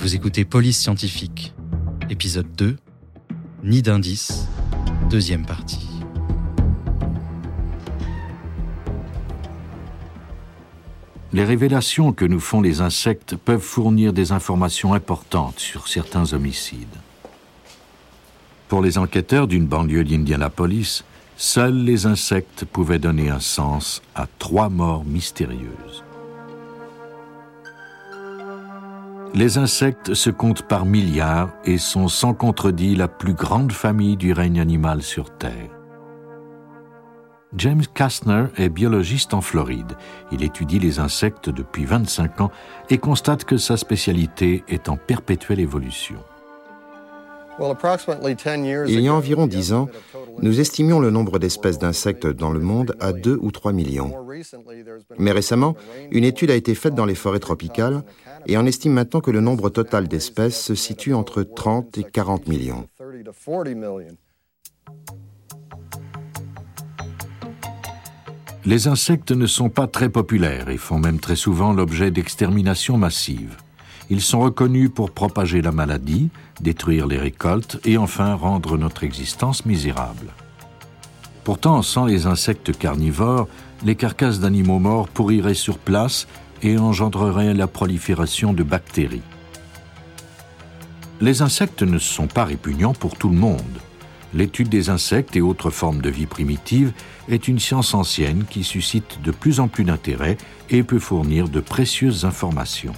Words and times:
Vous 0.00 0.14
écoutez 0.14 0.46
Police 0.46 0.80
Scientifique, 0.80 1.52
épisode 2.08 2.50
2, 2.56 2.78
Nid 3.64 3.82
d'indices, 3.82 4.46
deuxième 5.10 5.44
partie. 5.44 5.90
Les 11.34 11.44
révélations 11.44 12.14
que 12.14 12.24
nous 12.24 12.40
font 12.40 12.62
les 12.62 12.80
insectes 12.80 13.36
peuvent 13.36 13.60
fournir 13.60 14.14
des 14.14 14.32
informations 14.32 14.94
importantes 14.94 15.60
sur 15.60 15.86
certains 15.86 16.32
homicides. 16.32 16.96
Pour 18.68 18.80
les 18.80 18.96
enquêteurs 18.96 19.48
d'une 19.48 19.66
banlieue 19.66 20.04
d'Indianapolis, 20.04 21.04
seuls 21.36 21.84
les 21.84 22.06
insectes 22.06 22.64
pouvaient 22.64 22.98
donner 22.98 23.28
un 23.28 23.40
sens 23.40 24.00
à 24.14 24.26
trois 24.38 24.70
morts 24.70 25.04
mystérieuses. 25.04 26.04
Les 29.32 29.58
insectes 29.58 30.14
se 30.14 30.28
comptent 30.28 30.66
par 30.66 30.84
milliards 30.84 31.54
et 31.64 31.78
sont 31.78 32.08
sans 32.08 32.34
contredit 32.34 32.96
la 32.96 33.06
plus 33.06 33.34
grande 33.34 33.70
famille 33.70 34.16
du 34.16 34.32
règne 34.32 34.60
animal 34.60 35.02
sur 35.02 35.36
Terre. 35.36 35.70
James 37.56 37.84
Kastner 37.94 38.46
est 38.56 38.68
biologiste 38.68 39.32
en 39.32 39.40
Floride. 39.40 39.92
Il 40.32 40.42
étudie 40.42 40.80
les 40.80 40.98
insectes 40.98 41.48
depuis 41.48 41.84
25 41.84 42.40
ans 42.40 42.50
et 42.90 42.98
constate 42.98 43.44
que 43.44 43.56
sa 43.56 43.76
spécialité 43.76 44.64
est 44.68 44.88
en 44.88 44.96
perpétuelle 44.96 45.60
évolution. 45.60 46.18
Il 48.88 49.00
y 49.00 49.08
a 49.08 49.14
environ 49.14 49.46
10 49.46 49.72
ans, 49.74 49.88
nous 50.40 50.60
estimions 50.60 50.98
le 50.98 51.10
nombre 51.10 51.38
d'espèces 51.38 51.78
d'insectes 51.78 52.26
dans 52.26 52.50
le 52.50 52.60
monde 52.60 52.96
à 53.00 53.12
2 53.12 53.38
ou 53.40 53.50
3 53.50 53.72
millions. 53.72 54.14
Mais 55.18 55.32
récemment, 55.32 55.76
une 56.10 56.24
étude 56.24 56.50
a 56.50 56.54
été 56.54 56.74
faite 56.74 56.94
dans 56.94 57.04
les 57.04 57.14
forêts 57.14 57.40
tropicales 57.40 58.02
et 58.46 58.56
on 58.56 58.66
estime 58.66 58.92
maintenant 58.92 59.20
que 59.20 59.30
le 59.30 59.40
nombre 59.40 59.70
total 59.70 60.08
d'espèces 60.08 60.60
se 60.60 60.74
situe 60.74 61.14
entre 61.14 61.42
30 61.42 61.98
et 61.98 62.04
40 62.04 62.48
millions. 62.48 62.86
Les 68.66 68.88
insectes 68.88 69.32
ne 69.32 69.46
sont 69.46 69.70
pas 69.70 69.86
très 69.86 70.10
populaires 70.10 70.68
et 70.68 70.76
font 70.76 70.98
même 70.98 71.18
très 71.18 71.36
souvent 71.36 71.72
l'objet 71.72 72.10
d'exterminations 72.10 72.98
massives. 72.98 73.56
Ils 74.10 74.20
sont 74.20 74.40
reconnus 74.40 74.90
pour 74.94 75.12
propager 75.12 75.62
la 75.62 75.72
maladie, 75.72 76.30
détruire 76.60 77.06
les 77.06 77.16
récoltes 77.16 77.80
et 77.84 77.96
enfin 77.96 78.34
rendre 78.34 78.76
notre 78.76 79.04
existence 79.04 79.64
misérable. 79.64 80.32
Pourtant, 81.44 81.80
sans 81.82 82.04
les 82.04 82.26
insectes 82.26 82.76
carnivores, 82.76 83.48
les 83.84 83.94
carcasses 83.94 84.40
d'animaux 84.40 84.78
morts 84.78 85.08
pourriraient 85.08 85.54
sur 85.54 85.78
place 85.78 86.26
et 86.62 86.78
engendreraient 86.78 87.54
la 87.54 87.66
prolifération 87.66 88.52
de 88.52 88.62
bactéries. 88.62 89.22
Les 91.20 91.42
insectes 91.42 91.82
ne 91.82 91.98
sont 91.98 92.26
pas 92.26 92.44
répugnants 92.44 92.94
pour 92.94 93.16
tout 93.16 93.28
le 93.28 93.36
monde 93.36 93.80
l'étude 94.34 94.68
des 94.68 94.90
insectes 94.90 95.36
et 95.36 95.40
autres 95.40 95.70
formes 95.70 96.00
de 96.00 96.10
vie 96.10 96.26
primitive 96.26 96.92
est 97.28 97.48
une 97.48 97.58
science 97.58 97.94
ancienne 97.94 98.44
qui 98.48 98.64
suscite 98.64 99.20
de 99.22 99.30
plus 99.30 99.60
en 99.60 99.68
plus 99.68 99.84
d'intérêt 99.84 100.36
et 100.68 100.82
peut 100.82 100.98
fournir 100.98 101.48
de 101.48 101.60
précieuses 101.60 102.24
informations. 102.24 102.94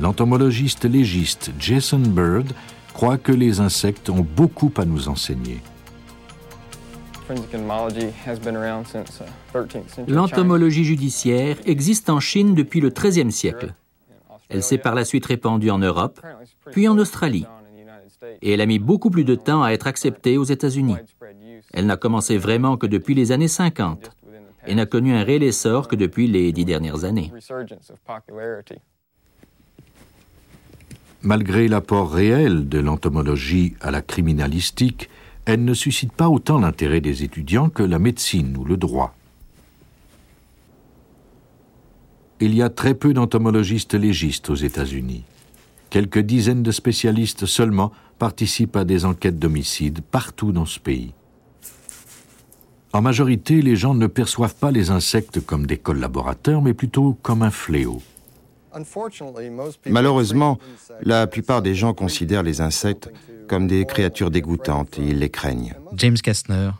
L'entomologiste 0.00 0.84
légiste 0.84 1.52
Jason 1.58 1.98
Bird 1.98 2.52
croit 2.92 3.18
que 3.18 3.32
les 3.32 3.60
insectes 3.60 4.10
ont 4.10 4.26
beaucoup 4.36 4.72
à 4.76 4.84
nous 4.84 5.08
enseigner. 5.08 5.60
L'entomologie 10.08 10.84
judiciaire 10.84 11.56
existe 11.64 12.10
en 12.10 12.20
Chine 12.20 12.54
depuis 12.54 12.80
le 12.80 12.90
XIIIe 12.90 13.32
siècle. 13.32 13.74
Elle 14.48 14.62
s'est 14.62 14.78
par 14.78 14.94
la 14.94 15.04
suite 15.04 15.26
répandue 15.26 15.70
en 15.70 15.78
Europe, 15.78 16.20
puis 16.70 16.88
en 16.88 16.98
Australie 16.98 17.46
et 18.40 18.52
elle 18.52 18.60
a 18.60 18.66
mis 18.66 18.78
beaucoup 18.78 19.10
plus 19.10 19.24
de 19.24 19.34
temps 19.34 19.62
à 19.62 19.70
être 19.70 19.86
acceptée 19.86 20.38
aux 20.38 20.44
États-Unis. 20.44 20.96
Elle 21.72 21.86
n'a 21.86 21.96
commencé 21.96 22.36
vraiment 22.36 22.76
que 22.76 22.86
depuis 22.86 23.14
les 23.14 23.32
années 23.32 23.48
50 23.48 24.10
et 24.66 24.74
n'a 24.74 24.86
connu 24.86 25.14
un 25.14 25.24
réel 25.24 25.42
essor 25.42 25.88
que 25.88 25.96
depuis 25.96 26.28
les 26.28 26.52
dix 26.52 26.64
dernières 26.64 27.04
années. 27.04 27.32
Malgré 31.22 31.68
l'apport 31.68 32.12
réel 32.12 32.68
de 32.68 32.78
l'entomologie 32.78 33.74
à 33.80 33.90
la 33.90 34.02
criminalistique, 34.02 35.08
elle 35.44 35.64
ne 35.64 35.74
suscite 35.74 36.12
pas 36.12 36.28
autant 36.28 36.58
l'intérêt 36.58 37.00
des 37.00 37.24
étudiants 37.24 37.68
que 37.68 37.82
la 37.82 37.98
médecine 37.98 38.56
ou 38.56 38.64
le 38.64 38.76
droit. 38.76 39.14
Il 42.40 42.54
y 42.54 42.62
a 42.62 42.70
très 42.70 42.94
peu 42.94 43.12
d'entomologistes 43.12 43.94
légistes 43.94 44.50
aux 44.50 44.56
États-Unis. 44.56 45.24
Quelques 45.90 46.20
dizaines 46.20 46.62
de 46.62 46.70
spécialistes 46.70 47.46
seulement 47.46 47.92
participent 48.18 48.76
à 48.76 48.84
des 48.84 49.04
enquêtes 49.04 49.38
d'homicide 49.38 50.00
partout 50.00 50.52
dans 50.52 50.64
ce 50.64 50.80
pays. 50.80 51.12
En 52.92 53.00
majorité, 53.00 53.62
les 53.62 53.76
gens 53.76 53.94
ne 53.94 54.06
perçoivent 54.06 54.54
pas 54.54 54.70
les 54.70 54.90
insectes 54.90 55.44
comme 55.44 55.66
des 55.66 55.78
collaborateurs, 55.78 56.62
mais 56.62 56.74
plutôt 56.74 57.16
comme 57.22 57.42
un 57.42 57.50
fléau. 57.50 58.02
Malheureusement, 59.86 60.58
la 61.02 61.26
plupart 61.26 61.62
des 61.62 61.74
gens 61.74 61.94
considèrent 61.94 62.42
les 62.42 62.60
insectes 62.60 63.10
comme 63.48 63.66
des 63.66 63.84
créatures 63.84 64.30
dégoûtantes 64.30 64.98
et 64.98 65.02
ils 65.02 65.18
les 65.18 65.30
craignent. 65.30 65.74
James 65.94 66.16
Kastner, 66.16 66.70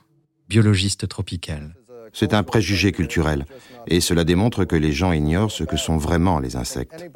biologiste 0.48 1.08
tropical. 1.08 1.74
C'est 2.12 2.34
un 2.34 2.42
préjugé 2.42 2.92
culturel, 2.92 3.46
et 3.86 4.00
cela 4.00 4.24
démontre 4.24 4.64
que 4.64 4.76
les 4.76 4.92
gens 4.92 5.12
ignorent 5.12 5.50
ce 5.50 5.64
que 5.64 5.78
sont 5.78 5.96
vraiment 5.96 6.40
les 6.40 6.56
insectes. 6.56 7.10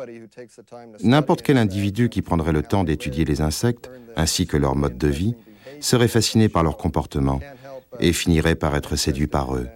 N'importe 1.03 1.43
quel 1.43 1.59
individu 1.59 2.09
qui 2.09 2.23
prendrait 2.23 2.53
le 2.53 2.63
temps 2.63 2.83
d'étudier 2.83 3.27
les 3.27 3.43
insectes, 3.43 3.91
ainsi 4.17 4.47
que 4.47 4.57
leur 4.57 4.75
mode 4.75 4.97
de 4.97 5.09
vie, 5.09 5.35
serait 5.81 6.09
fasciné 6.09 6.49
par 6.49 6.63
leur 6.63 6.79
comportement 6.79 7.41
et 8.01 8.13
finirait 8.13 8.55
par 8.55 8.75
être 8.75 8.97
séduit 8.97 9.27
par 9.27 9.55
eux. 9.55 9.69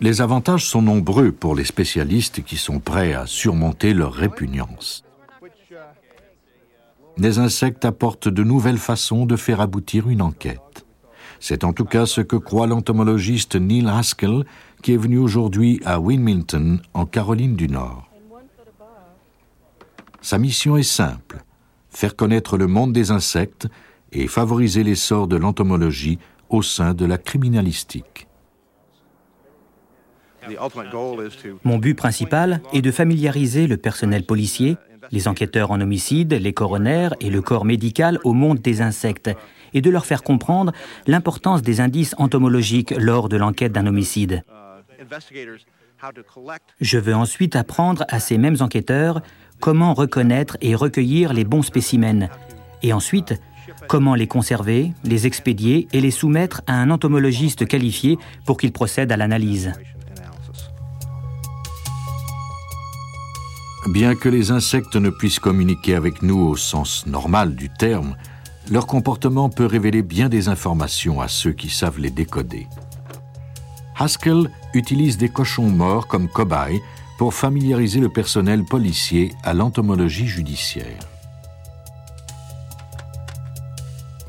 Les 0.00 0.22
avantages 0.22 0.66
sont 0.66 0.82
nombreux 0.82 1.30
pour 1.32 1.54
les 1.54 1.64
spécialistes 1.64 2.42
qui 2.42 2.56
sont 2.56 2.80
prêts 2.80 3.12
à 3.12 3.26
surmonter 3.26 3.92
leur 3.92 4.12
répugnance. 4.12 5.04
Les 7.18 7.38
insectes 7.38 7.84
apportent 7.84 8.28
de 8.28 8.42
nouvelles 8.42 8.78
façons 8.78 9.26
de 9.26 9.36
faire 9.36 9.60
aboutir 9.60 10.08
une 10.08 10.22
enquête. 10.22 10.86
C'est 11.38 11.64
en 11.64 11.72
tout 11.72 11.84
cas 11.84 12.06
ce 12.06 12.20
que 12.20 12.36
croit 12.36 12.66
l'entomologiste 12.66 13.56
Neil 13.56 13.88
Haskell, 13.88 14.44
qui 14.82 14.94
est 14.94 14.96
venu 14.96 15.18
aujourd'hui 15.18 15.80
à 15.84 16.00
Wilmington, 16.00 16.80
en 16.94 17.06
Caroline 17.06 17.56
du 17.56 17.68
Nord. 17.68 18.08
Sa 20.22 20.38
mission 20.38 20.76
est 20.76 20.82
simple 20.82 21.44
faire 21.90 22.16
connaître 22.16 22.56
le 22.56 22.66
monde 22.66 22.92
des 22.92 23.10
insectes 23.10 23.68
et 24.12 24.28
favoriser 24.28 24.82
l'essor 24.82 25.26
de 25.26 25.36
l'entomologie 25.36 26.18
au 26.48 26.62
sein 26.62 26.94
de 26.94 27.04
la 27.04 27.18
criminalistique. 27.18 28.26
Mon 31.64 31.78
but 31.78 31.94
principal 31.94 32.60
est 32.72 32.82
de 32.82 32.90
familiariser 32.90 33.66
le 33.66 33.76
personnel 33.76 34.24
policier, 34.24 34.76
les 35.10 35.28
enquêteurs 35.28 35.70
en 35.70 35.80
homicide, 35.80 36.32
les 36.32 36.52
coronaires 36.52 37.14
et 37.20 37.30
le 37.30 37.42
corps 37.42 37.64
médical 37.64 38.18
au 38.24 38.32
monde 38.32 38.60
des 38.60 38.82
insectes 38.82 39.30
et 39.74 39.80
de 39.80 39.90
leur 39.90 40.06
faire 40.06 40.22
comprendre 40.22 40.72
l'importance 41.06 41.62
des 41.62 41.80
indices 41.80 42.14
entomologiques 42.18 42.94
lors 42.96 43.28
de 43.28 43.36
l'enquête 43.36 43.72
d'un 43.72 43.86
homicide. 43.86 44.42
Je 46.80 46.98
veux 46.98 47.14
ensuite 47.14 47.56
apprendre 47.56 48.04
à 48.08 48.20
ces 48.20 48.38
mêmes 48.38 48.56
enquêteurs 48.60 49.20
comment 49.60 49.94
reconnaître 49.94 50.56
et 50.60 50.74
recueillir 50.74 51.32
les 51.32 51.44
bons 51.44 51.62
spécimens, 51.62 52.28
et 52.82 52.92
ensuite 52.92 53.40
comment 53.88 54.14
les 54.14 54.26
conserver, 54.26 54.92
les 55.04 55.26
expédier 55.26 55.86
et 55.92 56.00
les 56.00 56.10
soumettre 56.10 56.62
à 56.66 56.74
un 56.74 56.90
entomologiste 56.90 57.66
qualifié 57.66 58.18
pour 58.46 58.56
qu'il 58.56 58.72
procède 58.72 59.12
à 59.12 59.16
l'analyse. 59.16 59.72
Bien 63.86 64.14
que 64.14 64.28
les 64.28 64.50
insectes 64.50 64.96
ne 64.96 65.08
puissent 65.08 65.38
communiquer 65.38 65.94
avec 65.94 66.22
nous 66.22 66.38
au 66.38 66.56
sens 66.56 67.06
normal 67.06 67.54
du 67.54 67.70
terme, 67.70 68.14
leur 68.70 68.86
comportement 68.86 69.48
peut 69.48 69.64
révéler 69.64 70.02
bien 70.02 70.28
des 70.28 70.48
informations 70.48 71.20
à 71.20 71.28
ceux 71.28 71.52
qui 71.52 71.70
savent 71.70 71.98
les 71.98 72.10
décoder. 72.10 72.66
Haskell 73.98 74.50
utilise 74.74 75.16
des 75.16 75.30
cochons 75.30 75.70
morts 75.70 76.06
comme 76.06 76.28
cobayes 76.28 76.80
pour 77.18 77.32
familiariser 77.32 78.00
le 78.00 78.10
personnel 78.10 78.64
policier 78.64 79.32
à 79.44 79.54
l'entomologie 79.54 80.26
judiciaire. 80.26 80.98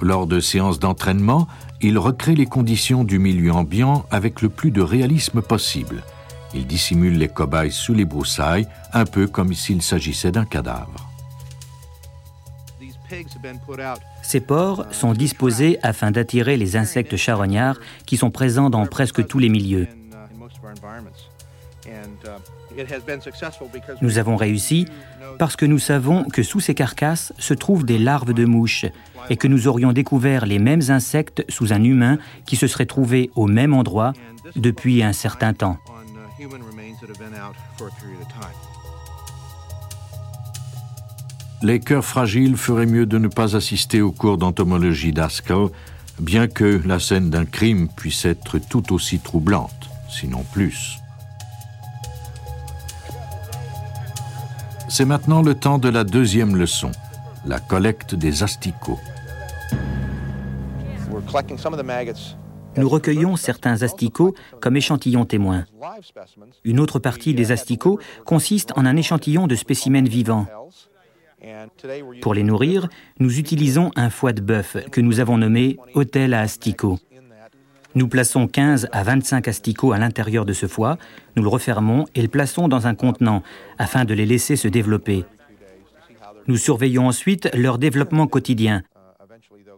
Lors 0.02 0.28
de 0.28 0.40
séances 0.40 0.80
d'entraînement, 0.80 1.48
il 1.82 1.98
recrée 1.98 2.36
les 2.36 2.46
conditions 2.46 3.04
du 3.04 3.20
milieu 3.20 3.52
ambiant 3.52 4.06
avec 4.12 4.42
le 4.42 4.50
plus 4.50 4.72
de 4.72 4.82
réalisme 4.82 5.42
possible. 5.42 6.04
Il 6.54 6.68
dissimule 6.68 7.18
les 7.18 7.30
cobayes 7.30 7.72
sous 7.72 7.94
les 7.94 8.06
broussailles, 8.06 8.68
un 8.94 9.06
peu 9.06 9.28
comme 9.28 9.54
s'il 9.54 9.82
s'agissait 9.82 10.32
d'un 10.32 10.46
cadavre. 10.46 11.10
Ces 14.22 14.40
porcs 14.40 14.86
sont 14.92 15.14
disposés 15.14 15.78
afin 15.84 16.12
d'attirer 16.12 16.58
les 16.58 16.76
insectes 16.76 17.18
charognards 17.18 17.80
qui 18.06 18.18
sont 18.18 18.32
présents 18.32 18.70
dans 18.70 18.86
presque 18.86 19.26
tous 19.28 19.40
les 19.40 19.50
milieux. 19.50 19.88
Nous 24.02 24.18
avons 24.18 24.36
réussi 24.36 24.86
parce 25.40 25.56
que 25.56 25.66
nous 25.66 25.80
savons 25.80 26.24
que 26.26 26.44
sous 26.44 26.60
ces 26.60 26.76
carcasses 26.76 27.34
se 27.38 27.54
trouvent 27.54 27.86
des 27.86 27.98
larves 27.98 28.34
de 28.34 28.46
mouches 28.46 28.86
et 29.30 29.38
que 29.38 29.48
nous 29.48 29.68
aurions 29.68 29.92
découvert 29.92 30.46
les 30.46 30.60
mêmes 30.60 30.84
insectes 30.90 31.44
sous 31.50 31.74
un 31.74 31.84
humain 31.84 32.18
qui 32.46 32.56
se 32.56 32.68
serait 32.68 32.86
trouvé 32.86 33.30
au 33.36 33.48
même 33.48 33.74
endroit 33.74 34.14
depuis 34.56 35.04
un 35.04 35.14
certain 35.14 35.54
temps. 35.54 35.78
Les 41.62 41.80
cœurs 41.80 42.06
fragiles 42.06 42.58
feraient 42.58 42.88
mieux 42.88 43.06
de 43.06 43.20
ne 43.20 43.28
pas 43.28 43.56
assister 43.56 44.02
au 44.02 44.12
cours 44.12 44.40
d'entomologie 44.40 45.12
d'Askell, 45.12 45.68
bien 46.20 46.48
que 46.48 46.82
la 46.86 47.00
scène 47.00 47.30
d'un 47.30 47.46
crime 47.46 47.88
puisse 47.88 48.26
être 48.26 48.58
tout 48.58 48.94
aussi 48.94 49.20
troublante, 49.20 49.90
sinon 50.10 50.44
plus. 50.52 50.98
C'est 54.90 55.06
maintenant 55.06 55.42
le 55.42 55.54
temps 55.54 55.78
de 55.78 55.90
la 55.90 56.04
deuxième 56.04 56.56
leçon, 56.56 56.92
la 57.46 57.60
collecte 57.60 58.16
des 58.16 58.42
asticots. 58.44 59.00
Nous 62.78 62.90
recueillons 62.90 63.36
certains 63.36 63.84
asticots 63.84 64.34
comme 64.62 64.78
échantillons 64.78 65.26
témoins. 65.26 65.66
Une 66.64 66.80
autre 66.80 67.00
partie 67.00 67.34
des 67.34 67.52
asticots 67.52 68.00
consiste 68.26 68.72
en 68.76 68.86
un 68.86 68.96
échantillon 68.96 69.48
de 69.48 69.56
spécimens 69.56 70.08
vivants. 70.08 70.48
Pour 72.22 72.34
les 72.34 72.44
nourrir, 72.44 72.88
nous 73.20 73.40
utilisons 73.40 73.92
un 73.96 74.10
foie 74.10 74.34
de 74.34 74.42
bœuf 74.42 74.78
que 74.92 75.02
nous 75.02 75.20
avons 75.20 75.38
nommé 75.38 75.78
hôtel 75.94 76.34
à 76.34 76.42
asticots. 76.42 77.00
Nous 77.94 78.08
plaçons 78.08 78.48
15 78.48 78.88
à 78.94 79.04
25 79.04 79.48
asticots 79.48 79.92
à 79.92 79.98
l'intérieur 79.98 80.46
de 80.46 80.54
ce 80.54 80.66
foie, 80.66 80.98
nous 81.36 81.44
le 81.44 81.50
refermons 81.50 82.06
et 82.16 82.22
le 82.22 82.30
plaçons 82.30 82.70
dans 82.70 82.88
un 82.88 82.96
contenant 82.96 83.44
afin 83.78 84.06
de 84.06 84.14
les 84.14 84.26
laisser 84.26 84.56
se 84.56 84.70
développer. 84.70 85.26
Nous 86.48 86.58
surveillons 86.58 87.08
ensuite 87.08 87.50
leur 87.54 87.78
développement 87.78 88.28
quotidien. 88.28 88.84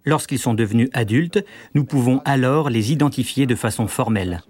Lorsqu'ils 0.05 0.39
sont 0.39 0.53
devenus 0.53 0.89
adultes, 0.93 1.43
nous 1.73 1.85
pouvons 1.85 2.21
alors 2.25 2.69
les 2.69 2.91
identifier 2.91 3.45
de 3.45 3.55
façon 3.55 3.87
formelle. 3.87 4.41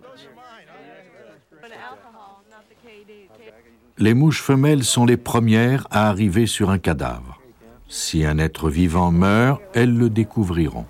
Les 3.99 4.15
mouches 4.15 4.41
femelles 4.41 4.83
sont 4.83 5.05
les 5.05 5.17
premières 5.17 5.87
à 5.91 6.09
arriver 6.09 6.47
sur 6.47 6.71
un 6.71 6.79
cadavre. 6.79 7.39
Si 7.87 8.25
un 8.25 8.39
être 8.39 8.69
vivant 8.69 9.11
meurt, 9.11 9.61
elles 9.75 9.95
le 9.95 10.09
découvriront. 10.09 10.87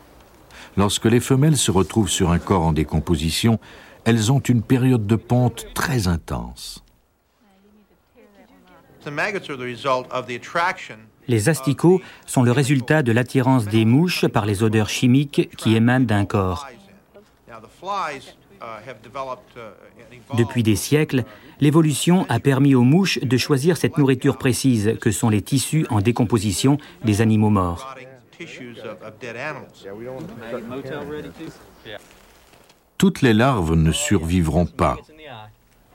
Lorsque 0.78 1.06
les 1.06 1.20
femelles 1.20 1.58
se 1.58 1.70
retrouvent 1.70 2.10
sur 2.10 2.32
un 2.32 2.40
corps 2.40 2.66
en 2.66 2.72
décomposition, 2.72 3.60
elles 4.06 4.32
ont 4.32 4.40
une 4.40 4.62
période 4.62 5.06
de 5.06 5.18
ponte 5.18 5.68
très 5.74 6.08
intense. 6.08 6.84
Les 11.28 11.50
asticots 11.50 12.02
sont 12.26 12.44
le 12.44 12.52
résultat 12.52 13.04
de 13.04 13.12
l'attirance 13.12 13.66
des 13.66 13.86
mouches 13.86 14.28
par 14.28 14.46
les 14.46 14.64
odeurs 14.64 14.90
chimiques 14.90 15.50
qui 15.58 15.76
émanent 15.76 16.06
d'un 16.06 16.26
corps. 16.26 16.68
Depuis 20.38 20.64
des 20.64 20.76
siècles, 20.76 21.24
l'évolution 21.60 22.26
a 22.30 22.40
permis 22.40 22.76
aux 22.76 22.84
mouches 22.84 23.20
de 23.20 23.38
choisir 23.38 23.78
cette 23.78 23.98
nourriture 23.98 24.38
précise 24.38 24.98
que 25.02 25.12
sont 25.12 25.30
les 25.30 25.42
tissus 25.42 25.86
en 25.90 26.02
décomposition 26.02 26.78
des 27.04 27.22
animaux 27.22 27.50
morts. 27.50 27.96
Toutes 32.98 33.22
les 33.22 33.34
larves 33.34 33.76
ne 33.76 33.92
survivront 33.92 34.66
pas, 34.66 34.98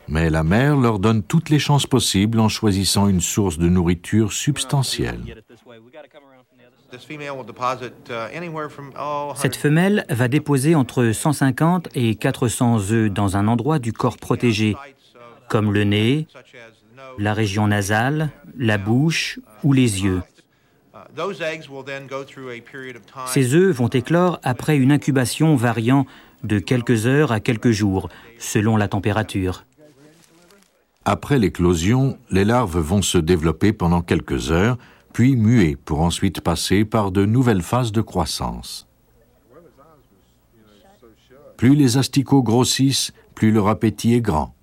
mais 0.09 0.31
la 0.31 0.43
mère 0.43 0.77
leur 0.77 0.99
donne 0.99 1.23
toutes 1.23 1.51
les 1.51 1.59
chances 1.59 1.87
possibles 1.87 2.41
en 2.41 2.49
choisissant 2.49 3.09
une 3.09 3.21
source 3.21 3.59
de 3.59 3.69
nourriture 3.69 4.33
substantielle. 4.33 5.43
Cette 9.35 9.57
femelle 9.57 10.07
va 10.09 10.29
déposer 10.29 10.75
entre 10.75 11.13
150 11.13 11.89
et 11.95 12.15
400 12.15 12.91
œufs 12.91 13.11
dans 13.11 13.37
un 13.37 13.47
endroit 13.47 13.79
du 13.79 13.93
corps 13.93 14.17
protégé, 14.17 14.75
comme 15.49 15.73
le 15.73 15.85
nez, 15.85 16.27
la 17.19 17.35
région 17.35 17.67
nasale, 17.67 18.31
la 18.57 18.79
bouche 18.79 19.39
ou 19.65 19.73
les 19.73 20.03
yeux. 20.03 20.23
Ces 23.27 23.55
œufs 23.55 23.75
vont 23.75 23.89
éclore 23.89 24.41
après 24.43 24.77
une 24.77 24.93
incubation 24.93 25.57
variant 25.57 26.07
de 26.45 26.59
quelques 26.59 27.07
heures 27.07 27.33
à 27.33 27.41
quelques 27.41 27.71
jours, 27.71 28.09
selon 28.39 28.77
la 28.77 28.89
température. 28.89 29.65
Après 31.11 31.39
l'éclosion, 31.39 32.19
les 32.31 32.45
larves 32.45 32.79
vont 32.81 33.01
se 33.01 33.17
développer 33.17 33.73
pendant 33.73 34.03
quelques 34.03 34.51
heures, 34.51 34.77
puis 35.15 35.37
muer 35.37 35.75
pour 35.75 36.03
ensuite 36.03 36.43
passer 36.43 36.85
par 36.85 37.13
de 37.13 37.25
nouvelles 37.25 37.63
phases 37.63 37.93
de 37.93 38.03
croissance. 38.03 38.87
Plus 41.57 41.75
les 41.75 41.97
asticots 41.97 42.43
grossissent, 42.43 43.13
plus 43.35 43.53
leur 43.53 43.69
appétit 43.69 44.13
est 44.13 44.21
grand. 44.21 44.55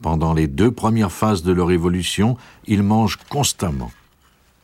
Pendant 0.00 0.34
les 0.34 0.46
deux 0.46 0.70
premières 0.70 1.10
phases 1.10 1.42
de 1.42 1.50
leur 1.50 1.72
évolution, 1.72 2.36
ils 2.68 2.84
mangent 2.84 3.18
constamment. 3.28 3.90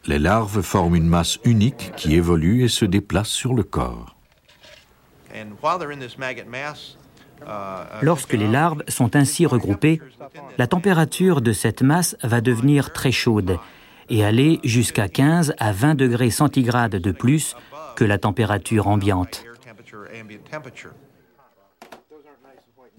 Les 0.06 0.20
larves 0.20 0.62
forment 0.62 0.94
une 0.94 1.08
masse 1.08 1.40
unique 1.42 1.90
qui 1.96 2.14
évolue 2.14 2.62
et 2.62 2.68
se 2.68 2.84
déplace 2.84 3.28
sur 3.28 3.54
le 3.54 3.64
corps. 3.64 4.14
Lorsque 8.02 8.32
les 8.32 8.48
larves 8.48 8.82
sont 8.88 9.16
ainsi 9.16 9.46
regroupées, 9.46 10.00
la 10.58 10.66
température 10.66 11.40
de 11.40 11.52
cette 11.52 11.82
masse 11.82 12.16
va 12.22 12.40
devenir 12.40 12.92
très 12.92 13.12
chaude 13.12 13.58
et 14.10 14.24
aller 14.24 14.60
jusqu'à 14.64 15.08
15 15.08 15.54
à 15.58 15.72
20 15.72 15.94
degrés 15.94 16.30
centigrades 16.30 16.96
de 16.96 17.12
plus 17.12 17.56
que 17.96 18.04
la 18.04 18.18
température 18.18 18.88
ambiante. 18.88 19.44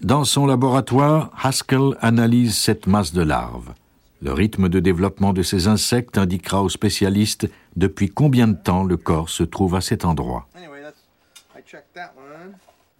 Dans 0.00 0.24
son 0.24 0.46
laboratoire, 0.46 1.30
Haskell 1.42 1.96
analyse 2.00 2.56
cette 2.56 2.86
masse 2.86 3.12
de 3.12 3.22
larves. 3.22 3.72
Le 4.20 4.32
rythme 4.32 4.68
de 4.68 4.80
développement 4.80 5.32
de 5.32 5.42
ces 5.42 5.68
insectes 5.68 6.18
indiquera 6.18 6.62
aux 6.62 6.68
spécialistes 6.68 7.48
depuis 7.76 8.08
combien 8.08 8.48
de 8.48 8.56
temps 8.56 8.84
le 8.84 8.96
corps 8.96 9.28
se 9.28 9.42
trouve 9.44 9.74
à 9.74 9.80
cet 9.80 10.04
endroit. 10.04 10.48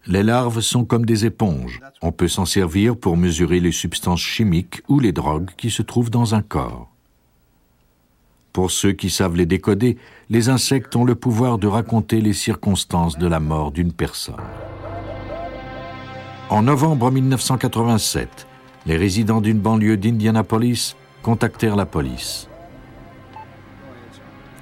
Les 0.07 0.21
larves 0.21 0.61
sont 0.61 0.85
comme 0.85 1.05
des 1.05 1.25
éponges. 1.25 1.81
On 2.03 2.11
peut 2.11 2.27
s'en 2.27 2.45
servir 2.45 2.95
pour 2.95 3.17
mesurer 3.17 3.59
les 3.59 3.71
substances 3.71 4.21
chimiques 4.21 4.83
ou 4.87 4.99
les 4.99 5.11
drogues 5.11 5.49
qui 5.57 5.71
se 5.71 5.81
trouvent 5.81 6.11
dans 6.11 6.35
un 6.35 6.43
corps. 6.43 6.91
Pour 8.53 8.69
ceux 8.69 8.91
qui 8.91 9.09
savent 9.09 9.35
les 9.35 9.47
décoder, 9.47 9.97
les 10.29 10.49
insectes 10.49 10.95
ont 10.95 11.05
le 11.05 11.15
pouvoir 11.15 11.57
de 11.57 11.67
raconter 11.67 12.21
les 12.21 12.33
circonstances 12.33 13.17
de 13.17 13.25
la 13.25 13.39
mort 13.39 13.71
d'une 13.71 13.91
personne. 13.91 14.35
En 16.49 16.61
novembre 16.61 17.09
1987, 17.09 18.47
les 18.85 18.97
résidents 18.97 19.41
d'une 19.41 19.59
banlieue 19.59 19.97
d'Indianapolis 19.97 20.95
contactèrent 21.23 21.75
la 21.75 21.87
police. 21.87 22.47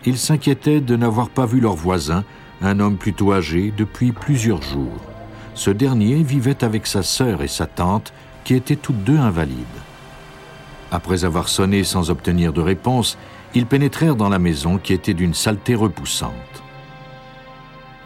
Ils 0.05 0.17
s'inquiétaient 0.17 0.79
de 0.79 0.95
n'avoir 0.95 1.29
pas 1.29 1.45
vu 1.45 1.59
leur 1.59 1.75
voisin, 1.75 2.23
un 2.61 2.79
homme 2.79 2.97
plutôt 2.97 3.33
âgé, 3.33 3.73
depuis 3.77 4.13
plusieurs 4.13 4.61
jours. 4.61 5.12
Ce 5.55 5.69
dernier 5.69 6.23
vivait 6.23 6.63
avec 6.63 6.87
sa 6.87 7.03
sœur 7.03 7.43
et 7.43 7.47
sa 7.47 7.65
tante, 7.67 8.13
qui 8.43 8.55
étaient 8.55 8.75
toutes 8.75 9.03
deux 9.03 9.17
invalides. 9.17 9.57
Après 10.91 11.25
avoir 11.25 11.47
sonné 11.47 11.83
sans 11.83 12.09
obtenir 12.09 12.53
de 12.53 12.61
réponse, 12.61 13.17
ils 13.55 13.65
pénétrèrent 13.65 14.15
dans 14.15 14.29
la 14.29 14.39
maison 14.39 14.77
qui 14.77 14.93
était 14.93 15.13
d'une 15.13 15.33
saleté 15.33 15.75
repoussante. 15.75 16.33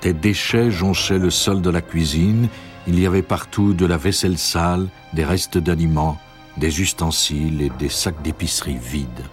Des 0.02 0.14
déchets 0.14 0.72
jonchaient 0.72 1.18
le 1.18 1.30
sol 1.30 1.62
de 1.62 1.70
la 1.70 1.82
cuisine, 1.82 2.50
il 2.88 3.00
y 3.00 3.06
avait 3.06 3.22
partout 3.22 3.74
de 3.74 3.86
la 3.86 3.98
vaisselle 3.98 4.38
sale, 4.38 4.88
des 5.14 5.26
restes 5.26 5.58
d'aliments, 5.58 6.18
des 6.58 6.82
ustensiles 6.82 7.62
et 7.62 7.72
des 7.80 7.90
sacs 7.90 8.22
d'épicerie 8.22 8.78
vides. 8.78 9.26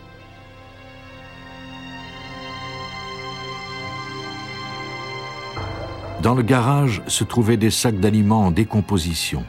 Dans 6.25 6.35
le 6.35 6.43
garage 6.43 7.02
se 7.07 7.23
trouvaient 7.23 7.59
des 7.59 7.71
sacs 7.71 8.00
d'aliments 8.00 8.47
en 8.47 8.50
décomposition. 8.50 9.45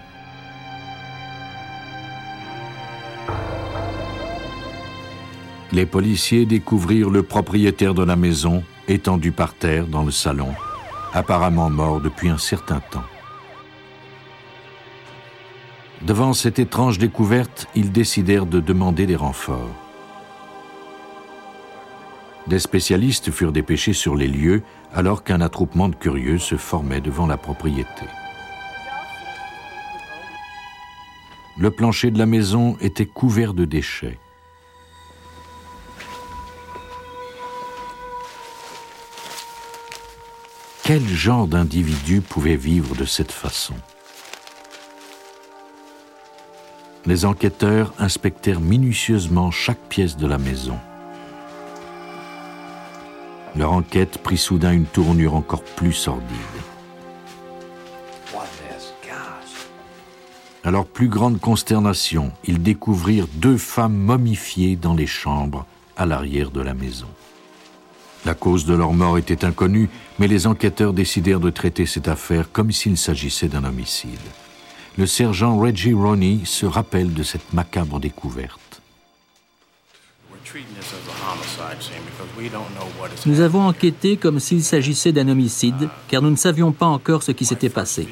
Les 5.72 5.86
policiers 5.86 6.46
découvrirent 6.46 7.10
le 7.10 7.24
propriétaire 7.24 7.94
de 7.94 8.04
la 8.04 8.18
maison 8.18 8.62
étendu 8.90 9.32
par 9.32 9.54
terre 9.54 9.88
dans 9.88 10.04
le 10.04 10.12
salon, 10.12 10.54
apparemment 11.14 11.70
mort 11.70 12.02
depuis 12.02 12.28
un 12.28 12.38
certain 12.38 12.82
temps. 12.92 13.06
Devant 16.02 16.34
cette 16.34 16.60
étrange 16.60 16.98
découverte, 16.98 17.68
ils 17.74 17.94
décidèrent 17.94 18.46
de 18.46 18.60
demander 18.60 19.06
des 19.06 19.16
renforts. 19.16 19.85
Des 22.48 22.60
spécialistes 22.60 23.32
furent 23.32 23.52
dépêchés 23.52 23.94
sur 23.94 24.16
les 24.16 24.28
lieux 24.28 24.62
alors 24.94 25.24
qu'un 25.24 25.42
attroupement 25.42 25.90
de 25.90 25.96
curieux 25.96 26.38
se 26.38 26.58
formait 26.58 27.02
devant 27.02 27.26
la 27.26 27.38
propriété. 27.38 28.06
Le 31.58 31.72
plancher 31.72 32.12
de 32.12 32.20
la 32.20 32.26
maison 32.26 32.78
était 32.82 33.06
couvert 33.06 33.54
de 33.54 33.66
déchets. 33.66 34.20
Quel 40.84 41.08
genre 41.08 41.48
d'individu 41.48 42.22
pouvait 42.22 42.58
vivre 42.58 42.96
de 42.96 43.06
cette 43.06 43.32
façon? 43.32 43.74
Les 47.08 47.26
enquêteurs 47.26 47.92
inspectèrent 47.98 48.62
minutieusement 48.62 49.50
chaque 49.50 49.82
pièce 49.90 50.16
de 50.16 50.28
la 50.28 50.38
maison. 50.38 50.78
Leur 53.58 53.72
enquête 53.72 54.18
prit 54.18 54.38
soudain 54.38 54.74
une 54.74 54.86
tournure 54.86 55.36
encore 55.36 55.64
plus 55.64 55.94
sordide. 55.94 56.26
À 60.64 60.72
leur 60.72 60.86
plus 60.88 61.10
grande 61.10 61.40
consternation, 61.40 62.32
ils 62.44 62.62
découvrirent 62.62 63.28
deux 63.36 63.58
femmes 63.58 63.96
momifiées 63.96 64.76
dans 64.76 64.96
les 64.96 65.06
chambres 65.06 65.66
à 65.96 66.08
l'arrière 66.08 66.50
de 66.50 66.60
la 66.60 66.74
maison. 66.74 67.08
La 68.26 68.34
cause 68.34 68.66
de 68.66 68.74
leur 68.74 68.92
mort 68.94 69.20
était 69.20 69.46
inconnue, 69.46 69.90
mais 70.18 70.28
les 70.28 70.48
enquêteurs 70.48 70.94
décidèrent 70.94 71.40
de 71.40 71.52
traiter 71.52 71.86
cette 71.86 72.08
affaire 72.08 72.52
comme 72.52 72.72
s'il 72.72 72.98
s'agissait 72.98 73.48
d'un 73.48 73.64
homicide. 73.64 74.18
Le 74.98 75.06
sergent 75.06 75.58
Reggie 75.58 75.94
Roney 75.94 76.40
se 76.46 76.66
rappelle 76.66 77.14
de 77.14 77.22
cette 77.22 77.54
macabre 77.54 78.00
découverte. 78.00 78.82
Nous 83.26 83.40
avons 83.40 83.68
enquêté 83.68 84.18
comme 84.18 84.40
s'il 84.40 84.64
s'agissait 84.64 85.12
d'un 85.12 85.28
homicide, 85.28 85.90
car 86.08 86.22
nous 86.22 86.30
ne 86.30 86.36
savions 86.36 86.72
pas 86.72 86.86
encore 86.86 87.24
ce 87.24 87.32
qui 87.32 87.46
s'était 87.46 87.70
passé. 87.70 88.08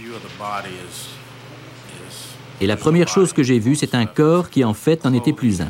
Et 2.62 2.68
la 2.68 2.78
première 2.78 3.08
chose 3.08 3.34
que 3.34 3.44
j'ai 3.44 3.60
vue, 3.60 3.76
c'est 3.76 3.96
un 3.96 4.06
corps 4.06 4.50
qui 4.50 4.64
en 4.64 4.74
fait 4.74 5.04
n'en 5.04 5.14
était 5.14 5.34
plus 5.34 5.62
un. 5.62 5.70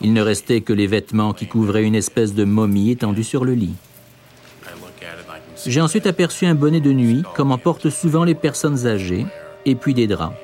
Il 0.00 0.12
ne 0.12 0.20
restait 0.20 0.60
que 0.60 0.72
les 0.72 0.86
vêtements 0.86 1.32
qui 1.32 1.46
couvraient 1.46 1.84
une 1.84 1.94
espèce 1.94 2.34
de 2.34 2.44
momie 2.44 2.90
étendue 2.90 3.24
sur 3.24 3.44
le 3.44 3.54
lit. 3.54 3.74
J'ai 5.64 5.80
ensuite 5.80 6.06
aperçu 6.06 6.46
un 6.46 6.54
bonnet 6.54 6.80
de 6.80 6.92
nuit, 6.92 7.22
comme 7.34 7.50
en 7.50 7.58
portent 7.58 7.90
souvent 7.90 8.24
les 8.24 8.34
personnes 8.34 8.86
âgées, 8.86 9.26
et 9.64 9.74
puis 9.74 9.94
des 9.94 10.06
draps. 10.06 10.36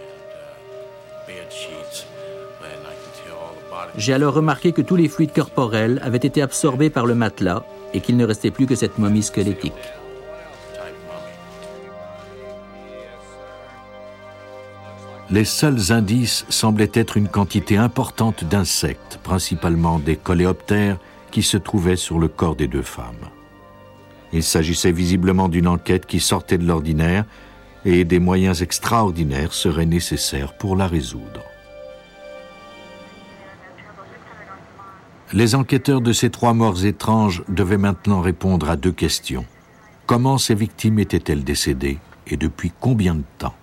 J'ai 3.97 4.13
alors 4.13 4.35
remarqué 4.35 4.73
que 4.73 4.83
tous 4.83 4.97
les 4.97 5.09
fluides 5.09 5.33
corporels 5.33 6.01
avaient 6.03 6.17
été 6.19 6.41
absorbés 6.43 6.91
par 6.91 7.07
le 7.07 7.15
matelas 7.15 7.65
et 7.93 8.01
qu'il 8.01 8.17
ne 8.17 8.25
restait 8.25 8.51
plus 8.51 8.67
que 8.67 8.75
cette 8.75 8.99
momie 8.99 9.23
squelettique. 9.23 9.73
les 15.33 15.47
seuls 15.47 15.93
indices 15.93 16.45
semblaient 16.51 16.91
être 16.93 17.17
une 17.17 17.27
quantité 17.27 17.79
importante 17.79 18.45
d'insectes, 18.45 19.19
principalement 19.23 19.99
des 19.99 20.17
coléoptères, 20.17 20.99
qui 21.31 21.43
se 21.43 21.57
trouvaient 21.57 21.97
sur 21.97 22.19
le 22.19 22.29
corps 22.29 22.55
des 22.55 22.69
deux 22.69 22.83
femmes. 22.83 23.31
Il 24.35 24.43
s'agissait 24.43 24.93
visiblement 24.93 25.49
d'une 25.49 25.69
enquête 25.69 26.05
qui 26.05 26.21
sortait 26.21 26.59
de 26.59 26.67
l'ordinaire 26.67 27.25
et 27.87 28.05
des 28.05 28.19
moyens 28.19 28.61
extraordinaires 28.61 29.55
seraient 29.55 29.87
nécessaires 29.87 30.53
pour 30.53 30.77
la 30.77 30.87
résoudre. 30.87 31.41
Les 35.35 35.55
enquêteurs 35.55 36.03
de 36.03 36.13
ces 36.13 36.29
trois 36.29 36.53
morts 36.53 36.85
étranges 36.85 37.43
devaient 37.49 37.79
maintenant 37.79 38.21
répondre 38.21 38.69
à 38.69 38.77
deux 38.77 38.93
questions. 38.93 39.47
Comment 40.05 40.37
ces 40.37 40.55
victimes 40.55 40.99
étaient-elles 40.99 41.43
décédées 41.43 41.99
et 42.27 42.37
depuis 42.37 42.71
combien 42.79 43.15
de 43.15 43.25
temps? 43.39 43.55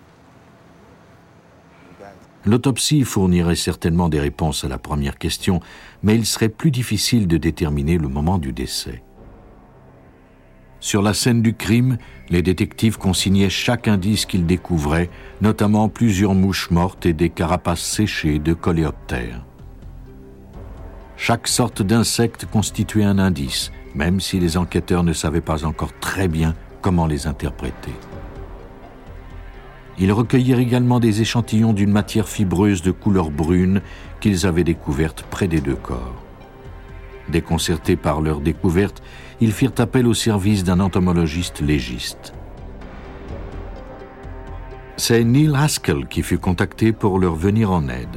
L'autopsie 2.45 3.03
fournirait 3.03 3.55
certainement 3.55 4.09
des 4.09 4.19
réponses 4.19 4.63
à 4.63 4.67
la 4.67 4.79
première 4.79 5.19
question, 5.19 5.59
mais 6.01 6.15
il 6.15 6.25
serait 6.25 6.49
plus 6.49 6.71
difficile 6.71 7.27
de 7.27 7.37
déterminer 7.37 7.99
le 7.99 8.07
moment 8.07 8.39
du 8.39 8.51
décès. 8.51 9.03
Sur 10.79 11.03
la 11.03 11.13
scène 11.13 11.43
du 11.43 11.53
crime, 11.53 11.97
les 12.29 12.41
détectives 12.41 12.97
consignaient 12.97 13.49
chaque 13.49 13.87
indice 13.87 14.25
qu'ils 14.25 14.47
découvraient, 14.47 15.11
notamment 15.41 15.87
plusieurs 15.89 16.33
mouches 16.33 16.71
mortes 16.71 17.05
et 17.05 17.13
des 17.13 17.29
carapaces 17.29 17.83
séchées 17.83 18.39
de 18.39 18.53
coléoptères. 18.53 19.45
Chaque 21.21 21.49
sorte 21.49 21.81
d'insecte 21.81 22.45
constituait 22.45 23.03
un 23.03 23.19
indice, 23.19 23.73
même 23.93 24.21
si 24.21 24.39
les 24.39 24.55
enquêteurs 24.55 25.03
ne 25.03 25.11
savaient 25.11 25.41
pas 25.41 25.65
encore 25.65 25.91
très 25.99 26.29
bien 26.29 26.55
comment 26.81 27.07
les 27.07 27.27
interpréter. 27.27 27.91
Ils 29.99 30.13
recueillirent 30.13 30.59
également 30.59 31.01
des 31.01 31.19
échantillons 31.19 31.73
d'une 31.73 31.91
matière 31.91 32.29
fibreuse 32.29 32.81
de 32.81 32.91
couleur 32.91 33.31
brune 33.31 33.81
qu'ils 34.21 34.47
avaient 34.47 34.63
découverte 34.63 35.23
près 35.29 35.49
des 35.49 35.59
deux 35.59 35.75
corps. 35.75 36.23
Déconcertés 37.27 37.97
par 37.97 38.21
leur 38.21 38.39
découverte, 38.39 39.03
ils 39.41 39.51
firent 39.51 39.73
appel 39.77 40.07
au 40.07 40.13
service 40.13 40.63
d'un 40.63 40.79
entomologiste 40.79 41.59
légiste. 41.59 42.33
C'est 44.95 45.25
Neil 45.25 45.53
Haskell 45.53 46.07
qui 46.07 46.23
fut 46.23 46.39
contacté 46.39 46.93
pour 46.93 47.19
leur 47.19 47.35
venir 47.35 47.71
en 47.71 47.89
aide. 47.89 48.07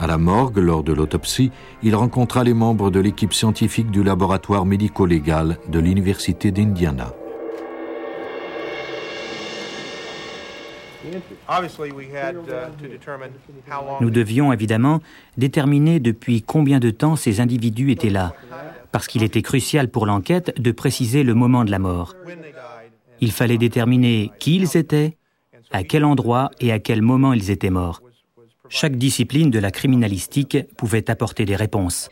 À 0.00 0.06
la 0.06 0.16
morgue, 0.16 0.58
lors 0.58 0.84
de 0.84 0.92
l'autopsie, 0.92 1.50
il 1.82 1.96
rencontra 1.96 2.44
les 2.44 2.54
membres 2.54 2.90
de 2.90 3.00
l'équipe 3.00 3.32
scientifique 3.32 3.90
du 3.90 4.04
laboratoire 4.04 4.64
médico-légal 4.64 5.58
de 5.68 5.78
l'Université 5.80 6.52
d'Indiana. 6.52 7.12
Nous 14.00 14.10
devions 14.10 14.52
évidemment 14.52 15.00
déterminer 15.36 15.98
depuis 15.98 16.42
combien 16.42 16.78
de 16.78 16.90
temps 16.90 17.16
ces 17.16 17.40
individus 17.40 17.90
étaient 17.90 18.10
là, 18.10 18.34
parce 18.92 19.08
qu'il 19.08 19.24
était 19.24 19.42
crucial 19.42 19.88
pour 19.88 20.06
l'enquête 20.06 20.60
de 20.60 20.70
préciser 20.70 21.24
le 21.24 21.34
moment 21.34 21.64
de 21.64 21.70
la 21.72 21.78
mort. 21.80 22.14
Il 23.20 23.32
fallait 23.32 23.58
déterminer 23.58 24.30
qui 24.38 24.56
ils 24.56 24.76
étaient, 24.76 25.16
à 25.72 25.82
quel 25.82 26.04
endroit 26.04 26.50
et 26.60 26.70
à 26.70 26.78
quel 26.78 27.02
moment 27.02 27.32
ils 27.32 27.50
étaient 27.50 27.70
morts. 27.70 28.00
Chaque 28.68 28.96
discipline 28.96 29.50
de 29.50 29.58
la 29.58 29.70
criminalistique 29.70 30.58
pouvait 30.76 31.10
apporter 31.10 31.44
des 31.44 31.56
réponses. 31.56 32.10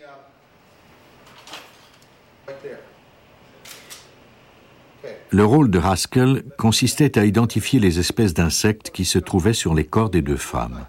Le 5.31 5.45
rôle 5.45 5.71
de 5.71 5.79
Haskell 5.79 6.45
consistait 6.57 7.19
à 7.19 7.25
identifier 7.25 7.81
les 7.81 7.99
espèces 7.99 8.33
d'insectes 8.33 8.91
qui 8.91 9.05
se 9.05 9.19
trouvaient 9.19 9.53
sur 9.53 9.75
les 9.75 9.85
corps 9.85 10.09
des 10.09 10.23
deux 10.23 10.37
femmes. 10.37 10.87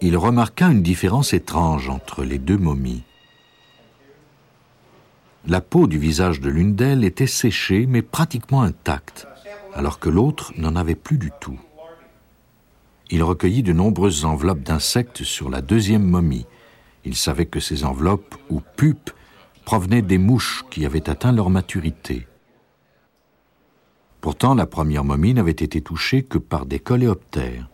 Il 0.00 0.16
remarqua 0.16 0.66
une 0.66 0.82
différence 0.82 1.32
étrange 1.32 1.88
entre 1.88 2.22
les 2.22 2.38
deux 2.38 2.58
momies. 2.58 3.02
La 5.46 5.60
peau 5.60 5.86
du 5.86 5.98
visage 5.98 6.40
de 6.40 6.50
l'une 6.50 6.76
d'elles 6.76 7.04
était 7.04 7.26
séchée 7.26 7.86
mais 7.86 8.02
pratiquement 8.02 8.62
intacte, 8.62 9.26
alors 9.74 9.98
que 9.98 10.10
l'autre 10.10 10.52
n'en 10.56 10.76
avait 10.76 10.94
plus 10.94 11.18
du 11.18 11.32
tout. 11.40 11.58
Il 13.10 13.22
recueillit 13.22 13.62
de 13.62 13.72
nombreuses 13.72 14.24
enveloppes 14.24 14.62
d'insectes 14.62 15.22
sur 15.22 15.48
la 15.48 15.62
deuxième 15.62 16.04
momie. 16.04 16.46
Il 17.04 17.16
savait 17.16 17.46
que 17.46 17.60
ces 17.60 17.84
enveloppes, 17.84 18.34
ou 18.50 18.60
pupes, 18.76 19.10
provenaient 19.64 20.02
des 20.02 20.18
mouches 20.18 20.64
qui 20.70 20.84
avaient 20.84 21.08
atteint 21.08 21.32
leur 21.32 21.48
maturité. 21.48 22.26
Pourtant, 24.20 24.54
la 24.54 24.66
première 24.66 25.04
momie 25.04 25.32
n'avait 25.32 25.52
été 25.52 25.80
touchée 25.80 26.22
que 26.22 26.38
par 26.38 26.66
des 26.66 26.80
coléoptères. 26.80 27.68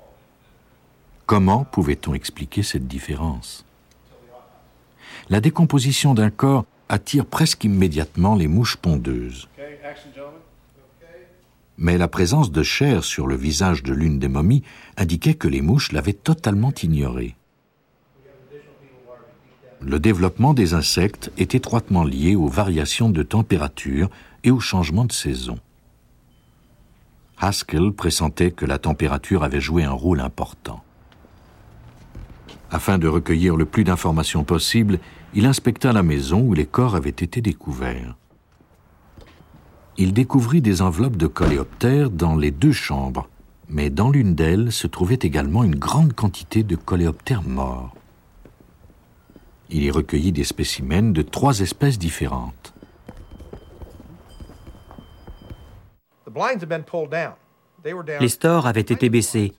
Comment 1.27 1.65
pouvait-on 1.65 2.15
expliquer 2.15 2.63
cette 2.63 2.87
différence? 2.87 3.65
La 5.31 5.41
décomposition 5.41 6.15
d'un 6.15 6.31
corps 6.31 6.65
attire 6.89 7.27
presque 7.27 7.65
immédiatement 7.65 8.35
les 8.35 8.47
mouches 8.47 8.77
pondeuses. 8.77 9.49
Mais 11.77 11.99
la 11.99 12.09
présence 12.09 12.53
de 12.53 12.63
chair 12.63 13.05
sur 13.05 13.27
le 13.27 13.37
visage 13.37 13.83
de 13.83 13.93
l'une 13.93 14.19
des 14.19 14.29
momies 14.29 14.63
indiquait 14.97 15.35
que 15.35 15.49
les 15.49 15.61
mouches 15.61 15.93
l'avaient 15.93 16.13
totalement 16.13 16.73
ignorée 16.83 17.37
le 19.87 19.99
développement 19.99 20.55
des 20.55 20.75
insectes 20.75 21.31
est 21.37 21.55
étroitement 21.55 22.05
lié 22.05 22.35
aux 22.37 22.49
variations 22.49 23.11
de 23.11 23.23
température 23.23 24.09
et 24.43 24.51
aux 24.51 24.61
changements 24.61 25.05
de 25.05 25.13
saison. 25.13 25.59
Haskell 27.39 27.93
pressentait 27.93 28.51
que 28.51 28.65
la 28.65 28.79
température 28.79 29.45
avait 29.45 29.61
joué 29.61 29.85
un 29.85 29.93
rôle 29.93 30.21
important. 30.21 30.83
Afin 32.71 32.99
de 32.99 33.09
recueillir 33.09 33.57
le 33.57 33.67
plus 33.67 33.85
d'informations 33.85 34.45
possible, 34.45 34.99
il 35.35 35.45
inspecta 35.45 35.93
la 35.93 36.03
maison 36.03 36.41
où 36.41 36.55
les 36.55 36.67
corps 36.67 36.97
avaient 36.97 37.11
été 37.11 37.41
découverts. 37.41 38.17
Il 39.97 40.13
découvrit 40.13 40.61
des 40.61 40.83
enveloppes 40.83 41.17
de 41.17 41.27
coléoptères 41.27 42.11
dans 42.11 42.37
les 42.37 42.51
deux 42.51 42.73
chambres, 42.73 43.29
mais 43.69 43.91
dans 43.91 44.11
l'une 44.11 44.35
d'elles 44.35 44.73
se 44.73 44.87
trouvait 44.87 45.19
également 45.23 45.65
une 45.65 45.77
grande 45.77 46.13
quantité 46.13 46.63
de 46.63 46.77
coléoptères 46.77 47.43
morts 47.43 47.95
il 49.75 49.83
y 49.83 49.91
recueillit 49.91 50.33
des 50.33 50.45
spécimens 50.45 51.13
de 51.13 51.23
trois 51.23 51.61
espèces 51.61 51.99
différentes. 51.99 52.73
Les 58.21 58.29
stores 58.29 58.67
avaient 58.67 58.81
été 58.81 59.09
baissés. 59.09 59.53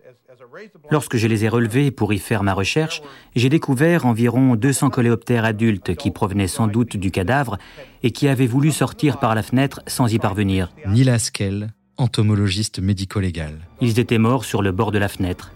Lorsque 0.92 1.18
je 1.18 1.28
les 1.28 1.46
ai 1.46 1.50
relevés 1.50 1.92
pour 1.92 2.14
y 2.14 2.20
faire 2.20 2.44
ma 2.44 2.54
recherche, 2.54 3.02
j'ai 3.36 3.50
découvert 3.50 4.06
environ 4.06 4.56
200 4.56 4.90
coléoptères 4.90 5.46
adultes 5.46 5.96
qui 5.96 6.12
provenaient 6.12 6.48
sans 6.48 6.68
doute 6.68 6.98
du 6.98 7.12
cadavre 7.12 7.58
et 8.04 8.12
qui 8.12 8.28
avaient 8.28 8.48
voulu 8.48 8.72
sortir 8.72 9.20
par 9.20 9.36
la 9.36 9.44
fenêtre 9.44 9.82
sans 9.88 10.12
y 10.14 10.20
parvenir. 10.20 10.70
Neil 10.88 11.10
Haskell, 11.10 11.74
entomologiste 11.98 12.80
médico-légal. 12.80 13.68
Ils 13.82 14.00
étaient 14.00 14.18
morts 14.18 14.46
sur 14.46 14.62
le 14.62 14.72
bord 14.72 14.92
de 14.92 14.98
la 14.98 15.08
fenêtre. 15.08 15.52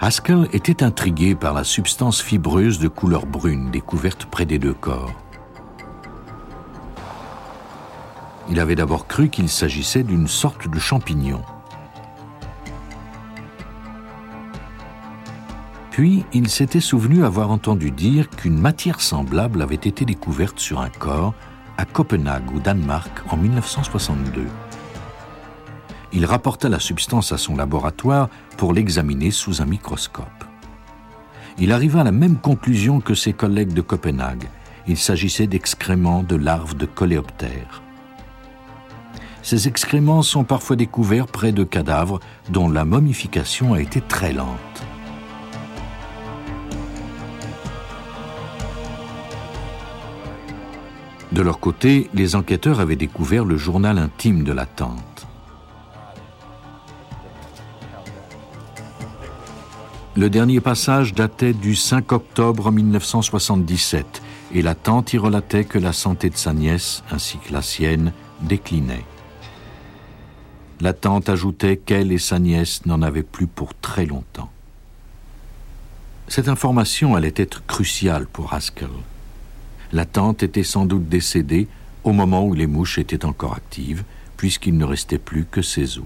Haskell 0.00 0.48
était 0.52 0.82
intrigué 0.82 1.34
par 1.34 1.54
la 1.54 1.64
substance 1.64 2.22
fibreuse 2.22 2.78
de 2.78 2.88
couleur 2.88 3.26
brune 3.26 3.70
découverte 3.70 4.26
près 4.26 4.46
des 4.46 4.58
deux 4.58 4.74
corps. 4.74 5.12
Il 8.50 8.60
avait 8.60 8.76
d'abord 8.76 9.06
cru 9.06 9.28
qu'il 9.28 9.48
s'agissait 9.48 10.04
d'une 10.04 10.28
sorte 10.28 10.68
de 10.68 10.78
champignon. 10.78 11.42
Puis, 15.98 16.24
il 16.32 16.48
s'était 16.48 16.78
souvenu 16.78 17.24
avoir 17.24 17.50
entendu 17.50 17.90
dire 17.90 18.30
qu'une 18.30 18.56
matière 18.56 19.00
semblable 19.00 19.60
avait 19.60 19.74
été 19.74 20.04
découverte 20.04 20.60
sur 20.60 20.80
un 20.80 20.90
corps 20.90 21.34
à 21.76 21.84
Copenhague, 21.84 22.54
au 22.54 22.60
Danemark, 22.60 23.10
en 23.30 23.36
1962. 23.36 24.46
Il 26.12 26.24
rapporta 26.24 26.68
la 26.68 26.78
substance 26.78 27.32
à 27.32 27.36
son 27.36 27.56
laboratoire 27.56 28.28
pour 28.56 28.72
l'examiner 28.72 29.32
sous 29.32 29.60
un 29.60 29.64
microscope. 29.64 30.44
Il 31.58 31.72
arriva 31.72 32.02
à 32.02 32.04
la 32.04 32.12
même 32.12 32.36
conclusion 32.36 33.00
que 33.00 33.14
ses 33.14 33.32
collègues 33.32 33.74
de 33.74 33.80
Copenhague. 33.80 34.48
Il 34.86 34.98
s'agissait 34.98 35.48
d'excréments 35.48 36.22
de 36.22 36.36
larves 36.36 36.76
de 36.76 36.86
coléoptères. 36.86 37.82
Ces 39.42 39.66
excréments 39.66 40.22
sont 40.22 40.44
parfois 40.44 40.76
découverts 40.76 41.26
près 41.26 41.50
de 41.50 41.64
cadavres 41.64 42.20
dont 42.50 42.70
la 42.70 42.84
momification 42.84 43.74
a 43.74 43.80
été 43.80 44.00
très 44.00 44.32
lente. 44.32 44.84
De 51.32 51.42
leur 51.42 51.60
côté, 51.60 52.08
les 52.14 52.36
enquêteurs 52.36 52.80
avaient 52.80 52.96
découvert 52.96 53.44
le 53.44 53.56
journal 53.56 53.98
intime 53.98 54.44
de 54.44 54.52
la 54.52 54.66
tante. 54.66 55.26
Le 60.16 60.30
dernier 60.30 60.60
passage 60.60 61.14
datait 61.14 61.52
du 61.52 61.76
5 61.76 62.10
octobre 62.12 62.72
1977 62.72 64.22
et 64.54 64.62
la 64.62 64.74
tante 64.74 65.12
y 65.12 65.18
relatait 65.18 65.64
que 65.64 65.78
la 65.78 65.92
santé 65.92 66.30
de 66.30 66.36
sa 66.36 66.52
nièce, 66.54 67.04
ainsi 67.10 67.38
que 67.38 67.52
la 67.52 67.62
sienne, 67.62 68.12
déclinait. 68.40 69.04
La 70.80 70.92
tante 70.92 71.28
ajoutait 71.28 71.76
qu'elle 71.76 72.10
et 72.10 72.18
sa 72.18 72.38
nièce 72.38 72.86
n'en 72.86 73.02
avaient 73.02 73.22
plus 73.22 73.46
pour 73.46 73.74
très 73.74 74.06
longtemps. 74.06 74.50
Cette 76.26 76.48
information 76.48 77.14
allait 77.14 77.34
être 77.36 77.64
cruciale 77.66 78.26
pour 78.26 78.54
Haskell. 78.54 78.88
La 79.92 80.04
tante 80.04 80.42
était 80.42 80.64
sans 80.64 80.84
doute 80.84 81.08
décédée 81.08 81.68
au 82.04 82.12
moment 82.12 82.44
où 82.44 82.54
les 82.54 82.66
mouches 82.66 82.98
étaient 82.98 83.24
encore 83.24 83.54
actives, 83.54 84.04
puisqu'il 84.36 84.76
ne 84.76 84.84
restait 84.84 85.18
plus 85.18 85.44
que 85.44 85.62
ses 85.62 85.98
os. 85.98 86.04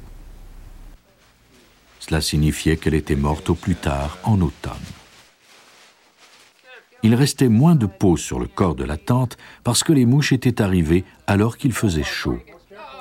Cela 1.98 2.20
signifiait 2.20 2.76
qu'elle 2.76 2.94
était 2.94 3.16
morte 3.16 3.50
au 3.50 3.54
plus 3.54 3.76
tard 3.76 4.18
en 4.24 4.40
automne. 4.40 4.72
Il 7.04 7.14
restait 7.16 7.48
moins 7.48 7.74
de 7.74 7.86
peau 7.86 8.16
sur 8.16 8.38
le 8.38 8.46
corps 8.46 8.76
de 8.76 8.84
la 8.84 8.96
tante 8.96 9.36
parce 9.64 9.82
que 9.82 9.92
les 9.92 10.06
mouches 10.06 10.32
étaient 10.32 10.62
arrivées 10.62 11.04
alors 11.26 11.56
qu'il 11.56 11.72
faisait 11.72 12.04
chaud. 12.04 12.38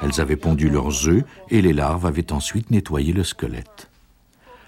Elles 0.02 0.20
avaient 0.20 0.36
pondu 0.36 0.70
leurs 0.70 1.08
œufs 1.08 1.24
et 1.50 1.62
les 1.62 1.74
larves 1.74 2.08
avaient 2.08 2.32
ensuite 2.32 2.72
nettoyé 2.72 3.14
le 3.14 3.24
squelette. 3.24 3.91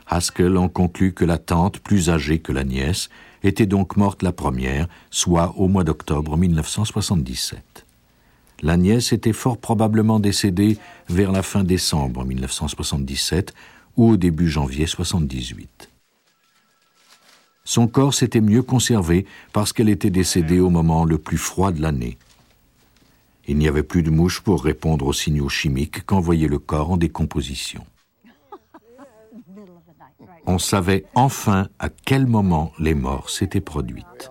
Haskell 0.08 0.58
en 0.58 0.70
conclut 0.70 1.14
que 1.14 1.26
la 1.26 1.38
tante, 1.38 1.80
plus 1.80 2.10
âgée 2.10 2.40
que 2.40 2.52
la 2.52 2.64
nièce, 2.64 3.10
était 3.44 3.66
donc 3.66 3.98
morte 3.98 4.24
la 4.24 4.32
première, 4.32 4.88
soit 5.10 5.54
au 5.58 5.68
mois 5.68 5.84
d'octobre 5.84 6.38
1977. 6.38 7.86
La 8.62 8.78
nièce 8.78 9.12
était 9.12 9.34
fort 9.34 9.58
probablement 9.58 10.20
décédée 10.20 10.78
vers 11.10 11.32
la 11.32 11.44
fin 11.44 11.64
décembre 11.64 12.24
1977 12.24 13.54
ou 13.98 14.12
au 14.12 14.18
début 14.18 14.50
janvier 14.50 14.86
1978. 14.86 15.90
Son 17.66 17.88
corps 17.88 18.14
s'était 18.14 18.42
mieux 18.42 18.64
conservé 18.64 19.26
parce 19.54 19.74
qu'elle 19.74 19.90
était 19.90 20.10
décédée 20.10 20.60
au 20.60 20.70
moment 20.70 21.06
le 21.06 21.18
plus 21.18 21.38
froid 21.38 21.72
de 21.72 21.82
l'année. 21.82 22.18
Il 23.48 23.58
n'y 23.58 23.68
avait 23.68 23.84
plus 23.84 24.04
de 24.04 24.10
mouches 24.10 24.42
pour 24.42 24.64
répondre 24.64 25.06
aux 25.06 25.14
signaux 25.14 25.50
chimiques 25.50 26.06
qu'envoyait 26.06 26.48
le 26.48 26.60
corps 26.60 26.92
en 26.92 26.98
décomposition. 26.98 27.86
On 30.46 30.58
savait 30.58 31.06
enfin 31.16 31.68
à 31.80 31.90
quel 31.90 32.28
moment 32.28 32.72
les 32.80 32.94
morts 32.94 33.30
s'étaient 33.30 33.62
produites. 33.62 34.30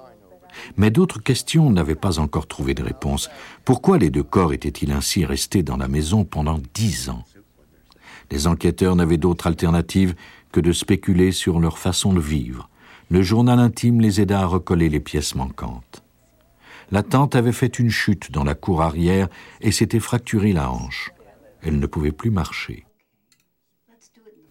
Mais 0.77 0.91
d'autres 0.91 1.23
questions 1.23 1.71
n'avaient 1.71 1.95
pas 1.95 2.19
encore 2.19 2.47
trouvé 2.47 2.75
de 2.75 2.83
réponse. 2.83 3.31
Pourquoi 3.65 3.99
les 3.99 4.11
deux 4.11 4.23
corps 4.23 4.53
étaient-ils 4.53 4.93
ainsi 4.93 5.25
restés 5.25 5.63
dans 5.63 5.77
la 5.77 5.89
maison 5.89 6.25
pendant 6.25 6.61
dix 6.75 7.09
ans? 7.09 7.25
Les 8.31 8.47
enquêteurs 8.47 8.97
n'avaient 8.97 9.17
d'autre 9.17 9.47
alternative 9.47 10.15
que 10.53 10.61
de 10.61 10.73
spéculer 10.73 11.33
sur 11.33 11.61
leur 11.61 11.79
façon 11.79 12.13
de 12.13 12.21
vivre. 12.21 12.69
Le 13.11 13.23
journal 13.23 13.59
intime 13.59 14.01
les 14.01 14.21
aida 14.21 14.41
à 14.41 14.47
recoller 14.47 14.89
les 14.89 15.01
pièces 15.01 15.35
manquantes. 15.35 16.03
La 16.91 17.03
tante 17.03 17.35
avait 17.37 17.53
fait 17.53 17.79
une 17.79 17.91
chute 17.91 18.31
dans 18.33 18.45
la 18.45 18.55
cour 18.55 18.83
arrière 18.83 19.29
et 19.61 19.73
s'était 19.73 20.01
fracturé 20.01 20.53
la 20.53 20.71
hanche. 20.71 21.11
Elle 21.63 21.79
ne 21.79 21.87
pouvait 21.87 22.13
plus 22.13 22.31
marcher. 22.31 22.85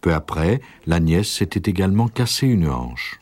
Peu 0.02 0.12
après, 0.12 0.60
la 0.86 1.00
nièce 1.00 1.30
s'était 1.30 1.70
également 1.70 2.08
cassé 2.08 2.46
une 2.46 2.68
hanche. 2.68 3.20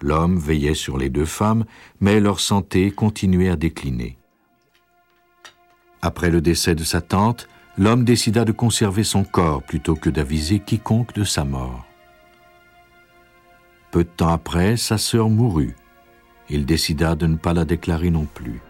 L'homme 0.00 0.38
veillait 0.38 0.74
sur 0.74 0.96
les 0.96 1.10
deux 1.10 1.26
femmes, 1.26 1.66
mais 2.00 2.20
leur 2.20 2.40
santé 2.40 2.90
continuait 2.90 3.50
à 3.50 3.56
décliner. 3.56 4.16
Après 6.00 6.30
le 6.30 6.40
décès 6.40 6.74
de 6.74 6.84
sa 6.84 7.02
tante, 7.02 7.48
l'homme 7.76 8.04
décida 8.04 8.46
de 8.46 8.52
conserver 8.52 9.04
son 9.04 9.24
corps 9.24 9.62
plutôt 9.62 9.96
que 9.96 10.08
d'aviser 10.08 10.60
quiconque 10.60 11.12
de 11.12 11.24
sa 11.24 11.44
mort. 11.44 11.84
Peu 13.90 14.04
de 14.04 14.08
temps 14.08 14.28
après, 14.28 14.78
sa 14.78 14.96
sœur 14.96 15.28
mourut 15.28 15.74
il 16.50 16.64
décida 16.64 17.14
de 17.14 17.26
ne 17.26 17.36
pas 17.36 17.52
la 17.52 17.64
déclarer 17.64 18.10
non 18.10 18.26
plus. 18.26 18.60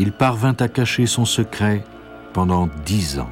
Il 0.00 0.12
parvint 0.12 0.56
à 0.60 0.68
cacher 0.68 1.04
son 1.04 1.26
secret 1.26 1.84
pendant 2.32 2.70
dix 2.86 3.18
ans. 3.18 3.28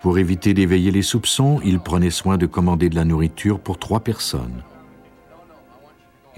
Pour 0.00 0.16
éviter 0.16 0.54
d'éveiller 0.54 0.90
les 0.90 1.02
soupçons, 1.02 1.60
il 1.62 1.78
prenait 1.78 2.08
soin 2.08 2.38
de 2.38 2.46
commander 2.46 2.88
de 2.88 2.94
la 2.94 3.04
nourriture 3.04 3.60
pour 3.60 3.78
trois 3.78 4.00
personnes. 4.00 4.62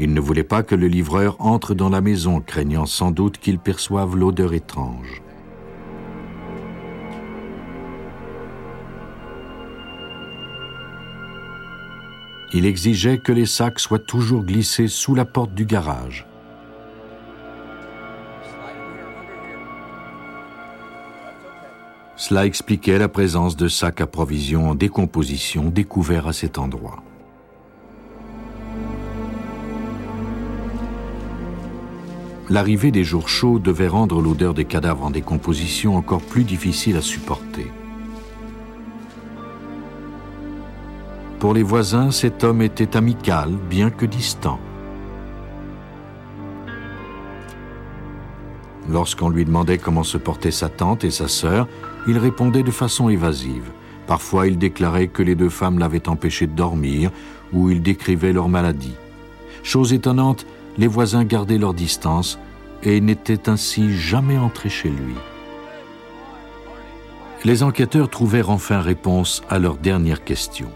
Il 0.00 0.14
ne 0.14 0.20
voulait 0.20 0.42
pas 0.42 0.64
que 0.64 0.74
le 0.74 0.88
livreur 0.88 1.36
entre 1.38 1.76
dans 1.76 1.90
la 1.90 2.00
maison, 2.00 2.40
craignant 2.40 2.86
sans 2.86 3.12
doute 3.12 3.38
qu'il 3.38 3.60
perçoive 3.60 4.16
l'odeur 4.16 4.52
étrange. 4.52 5.22
il 12.56 12.66
exigeait 12.66 13.18
que 13.18 13.32
les 13.32 13.46
sacs 13.46 13.80
soient 13.80 13.98
toujours 13.98 14.44
glissés 14.44 14.86
sous 14.86 15.16
la 15.16 15.24
porte 15.24 15.54
du 15.54 15.66
garage. 15.66 16.24
Cela 22.26 22.46
expliquait 22.46 22.98
la 22.98 23.10
présence 23.10 23.54
de 23.54 23.68
sacs 23.68 24.00
à 24.00 24.06
provisions 24.06 24.70
en 24.70 24.74
décomposition 24.74 25.64
découverts 25.64 26.26
à 26.26 26.32
cet 26.32 26.56
endroit. 26.56 27.02
L'arrivée 32.48 32.90
des 32.90 33.04
jours 33.04 33.28
chauds 33.28 33.58
devait 33.58 33.88
rendre 33.88 34.22
l'odeur 34.22 34.54
des 34.54 34.64
cadavres 34.64 35.04
en 35.04 35.10
décomposition 35.10 35.98
encore 35.98 36.22
plus 36.22 36.44
difficile 36.44 36.96
à 36.96 37.02
supporter. 37.02 37.70
Pour 41.40 41.52
les 41.52 41.62
voisins, 41.62 42.10
cet 42.10 42.42
homme 42.42 42.62
était 42.62 42.96
amical, 42.96 43.50
bien 43.68 43.90
que 43.90 44.06
distant. 44.06 44.58
Lorsqu'on 48.88 49.28
lui 49.28 49.44
demandait 49.44 49.76
comment 49.76 50.04
se 50.04 50.16
portaient 50.16 50.50
sa 50.50 50.70
tante 50.70 51.04
et 51.04 51.10
sa 51.10 51.28
sœur, 51.28 51.68
il 52.06 52.18
répondait 52.18 52.62
de 52.62 52.70
façon 52.70 53.08
évasive. 53.08 53.70
Parfois, 54.06 54.46
il 54.46 54.58
déclarait 54.58 55.08
que 55.08 55.22
les 55.22 55.34
deux 55.34 55.48
femmes 55.48 55.78
l'avaient 55.78 56.08
empêché 56.08 56.46
de 56.46 56.52
dormir, 56.52 57.10
ou 57.52 57.70
il 57.70 57.82
décrivait 57.82 58.32
leur 58.32 58.48
maladie. 58.48 58.94
Chose 59.62 59.92
étonnante, 59.92 60.46
les 60.76 60.86
voisins 60.86 61.24
gardaient 61.24 61.58
leur 61.58 61.72
distance 61.72 62.38
et 62.82 63.00
n'étaient 63.00 63.48
ainsi 63.48 63.96
jamais 63.96 64.36
entrés 64.36 64.68
chez 64.68 64.90
lui. 64.90 65.14
Les 67.44 67.62
enquêteurs 67.62 68.10
trouvèrent 68.10 68.50
enfin 68.50 68.80
réponse 68.80 69.42
à 69.48 69.58
leur 69.58 69.76
dernière 69.76 70.24
question. 70.24 70.68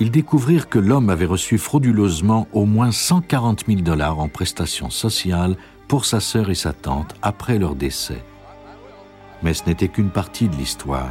ils 0.00 0.10
découvrirent 0.10 0.68
que 0.68 0.78
l'homme 0.78 1.10
avait 1.10 1.26
reçu 1.26 1.58
frauduleusement 1.58 2.46
au 2.52 2.66
moins 2.66 2.92
140 2.92 3.64
000 3.66 3.80
dollars 3.80 4.20
en 4.20 4.28
prestations 4.28 4.90
sociales 4.90 5.56
pour 5.88 6.04
sa 6.04 6.20
sœur 6.20 6.50
et 6.50 6.54
sa 6.54 6.72
tante 6.72 7.14
après 7.22 7.58
leur 7.58 7.74
décès. 7.74 8.22
Mais 9.42 9.54
ce 9.54 9.64
n'était 9.66 9.88
qu'une 9.88 10.10
partie 10.10 10.48
de 10.48 10.56
l'histoire. 10.56 11.10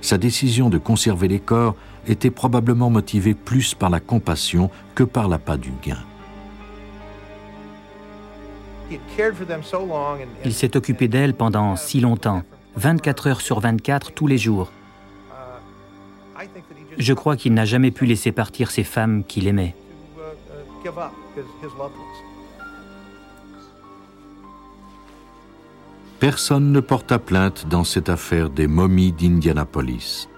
Sa 0.00 0.18
décision 0.18 0.70
de 0.70 0.78
conserver 0.78 1.28
les 1.28 1.40
corps 1.40 1.74
était 2.06 2.30
probablement 2.30 2.90
motivée 2.90 3.34
plus 3.34 3.74
par 3.74 3.90
la 3.90 4.00
compassion 4.00 4.70
que 4.94 5.04
par 5.04 5.28
l'appât 5.28 5.58
du 5.58 5.72
gain. 5.82 5.98
Il 10.44 10.54
s'est 10.54 10.76
occupé 10.76 11.08
d'elle 11.08 11.34
pendant 11.34 11.76
si 11.76 12.00
longtemps, 12.00 12.42
24 12.76 13.26
heures 13.28 13.40
sur 13.40 13.60
24 13.60 14.12
tous 14.12 14.26
les 14.26 14.38
jours. 14.38 14.72
Je 16.98 17.12
crois 17.12 17.36
qu'il 17.36 17.54
n'a 17.54 17.64
jamais 17.64 17.90
pu 17.90 18.06
laisser 18.06 18.32
partir 18.32 18.70
ces 18.70 18.84
femmes 18.84 19.22
qu'il 19.24 19.46
aimait. 19.46 19.74
Personne 26.20 26.70
ne 26.70 26.80
porta 26.80 27.18
plainte 27.18 27.66
dans 27.66 27.82
cette 27.82 28.10
affaire 28.10 28.50
des 28.50 28.66
momies 28.66 29.10
d'Indianapolis. 29.10 30.28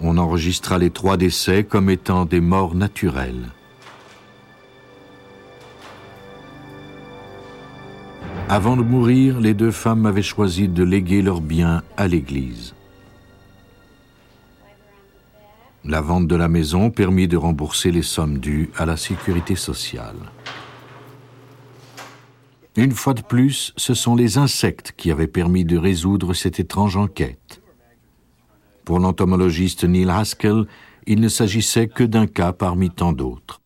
On 0.00 0.18
enregistra 0.18 0.78
les 0.78 0.90
trois 0.90 1.16
décès 1.16 1.64
comme 1.64 1.90
étant 1.90 2.26
des 2.26 2.40
morts 2.40 2.76
naturelles. 2.76 3.48
Avant 8.48 8.76
de 8.76 8.82
mourir, 8.82 9.40
les 9.40 9.54
deux 9.54 9.72
femmes 9.72 10.06
avaient 10.06 10.22
choisi 10.22 10.68
de 10.68 10.84
léguer 10.84 11.20
leurs 11.20 11.40
biens 11.40 11.82
à 11.96 12.06
l'Église. 12.06 12.76
La 15.84 16.00
vente 16.00 16.28
de 16.28 16.36
la 16.36 16.46
maison 16.46 16.90
permit 16.90 17.26
de 17.26 17.36
rembourser 17.36 17.90
les 17.90 18.02
sommes 18.02 18.38
dues 18.38 18.70
à 18.76 18.86
la 18.86 18.96
sécurité 18.96 19.56
sociale. 19.56 20.30
Une 22.80 22.92
fois 22.92 23.12
de 23.12 23.20
plus, 23.20 23.74
ce 23.76 23.92
sont 23.92 24.16
les 24.16 24.38
insectes 24.38 24.94
qui 24.96 25.10
avaient 25.10 25.26
permis 25.26 25.66
de 25.66 25.76
résoudre 25.76 26.32
cette 26.32 26.60
étrange 26.60 26.96
enquête. 26.96 27.60
Pour 28.86 28.98
l'entomologiste 28.98 29.84
Neil 29.84 30.08
Haskell, 30.08 30.64
il 31.06 31.20
ne 31.20 31.28
s'agissait 31.28 31.88
que 31.88 32.04
d'un 32.04 32.26
cas 32.26 32.54
parmi 32.54 32.88
tant 32.88 33.12
d'autres. 33.12 33.60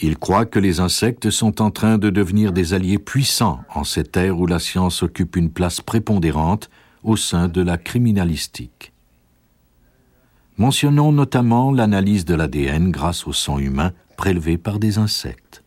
Il 0.00 0.16
croit 0.16 0.46
que 0.46 0.58
les 0.58 0.80
insectes 0.80 1.28
sont 1.28 1.60
en 1.60 1.70
train 1.70 1.98
de 1.98 2.08
devenir 2.08 2.52
des 2.52 2.72
alliés 2.72 2.98
puissants 2.98 3.60
en 3.74 3.84
cette 3.84 4.16
ère 4.16 4.40
où 4.40 4.46
la 4.46 4.58
science 4.58 5.02
occupe 5.02 5.36
une 5.36 5.50
place 5.50 5.82
prépondérante 5.82 6.70
au 7.02 7.16
sein 7.16 7.48
de 7.48 7.60
la 7.60 7.76
criminalistique. 7.76 8.94
Mentionnons 10.56 11.12
notamment 11.12 11.72
l'analyse 11.72 12.24
de 12.24 12.34
l'ADN 12.34 12.90
grâce 12.90 13.26
au 13.26 13.34
sang 13.34 13.58
humain 13.58 13.92
prélevé 14.16 14.56
par 14.56 14.78
des 14.78 14.96
insectes. 14.96 15.57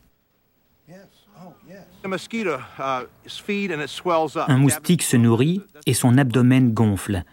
Un 4.48 4.58
moustique 4.58 5.04
se 5.04 5.18
nourrit 5.18 5.62
et 5.86 5.94
son 5.94 6.18
abdomen 6.18 6.74
gonfle. 6.74 7.24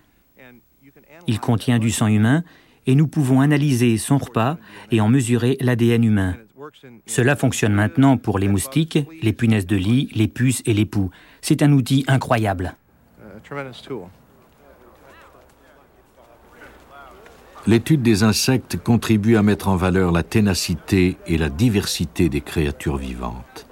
Il 1.26 1.40
contient 1.40 1.78
du 1.78 1.90
sang 1.90 2.06
humain 2.06 2.42
et 2.86 2.94
nous 2.94 3.06
pouvons 3.06 3.40
analyser 3.40 3.98
son 3.98 4.18
repas 4.18 4.56
et 4.90 5.00
en 5.00 5.08
mesurer 5.08 5.56
l'ADN 5.60 6.04
humain. 6.04 6.36
Cela 7.06 7.36
fonctionne 7.36 7.72
maintenant 7.72 8.16
pour 8.16 8.38
les 8.38 8.48
moustiques, 8.48 8.98
les 9.22 9.32
punaises 9.32 9.66
de 9.66 9.76
lit, 9.76 10.10
les 10.14 10.28
puces 10.28 10.62
et 10.66 10.74
les 10.74 10.86
poux. 10.86 11.10
C'est 11.40 11.62
un 11.62 11.72
outil 11.72 12.04
incroyable. 12.08 12.76
L'étude 17.66 18.02
des 18.02 18.22
insectes 18.22 18.78
contribue 18.78 19.36
à 19.36 19.42
mettre 19.42 19.68
en 19.68 19.76
valeur 19.76 20.10
la 20.12 20.22
ténacité 20.22 21.18
et 21.26 21.36
la 21.36 21.50
diversité 21.50 22.28
des 22.28 22.40
créatures 22.40 22.96
vivantes. 22.96 23.67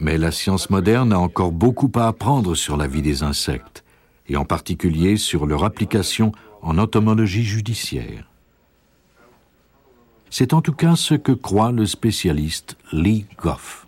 Mais 0.00 0.16
la 0.16 0.32
science 0.32 0.70
moderne 0.70 1.12
a 1.12 1.18
encore 1.18 1.52
beaucoup 1.52 1.92
à 1.94 2.08
apprendre 2.08 2.54
sur 2.54 2.78
la 2.78 2.86
vie 2.86 3.02
des 3.02 3.22
insectes, 3.22 3.84
et 4.28 4.36
en 4.36 4.46
particulier 4.46 5.18
sur 5.18 5.46
leur 5.46 5.62
application 5.62 6.32
en 6.62 6.78
entomologie 6.78 7.44
judiciaire. 7.44 8.24
C'est 10.30 10.54
en 10.54 10.62
tout 10.62 10.72
cas 10.72 10.96
ce 10.96 11.14
que 11.14 11.32
croit 11.32 11.72
le 11.72 11.84
spécialiste 11.84 12.76
Lee 12.92 13.26
Goff. 13.42 13.86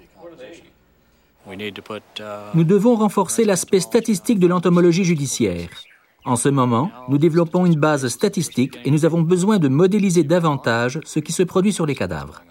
Nous 2.55 2.65
devons 2.65 2.97
renforcer 2.97 3.45
l'aspect 3.45 3.81
statistique 3.81 4.39
de 4.39 4.47
l'entomologie 4.47 5.05
judiciaire. 5.05 5.69
En 6.25 6.37
ce 6.37 6.49
moment, 6.49 6.91
nous 7.09 7.19
développons 7.19 7.67
une 7.67 7.79
base 7.79 8.07
statistique 8.09 8.79
et 8.85 8.91
nous 8.91 9.05
avons 9.05 9.23
besoin 9.23 9.59
de 9.59 9.69
modéliser 9.69 10.25
davantage 10.25 11.01
ce 11.05 11.21
qui 11.21 11.33
se 11.33 11.43
produit 11.43 11.73
sur 11.73 11.87
les 11.87 11.97
cadavres. 11.97 12.43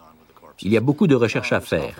Il 0.63 0.71
y 0.71 0.77
a 0.77 0.81
beaucoup 0.81 1.07
de 1.07 1.15
recherches 1.15 1.53
à 1.53 1.59
faire. 1.59 1.95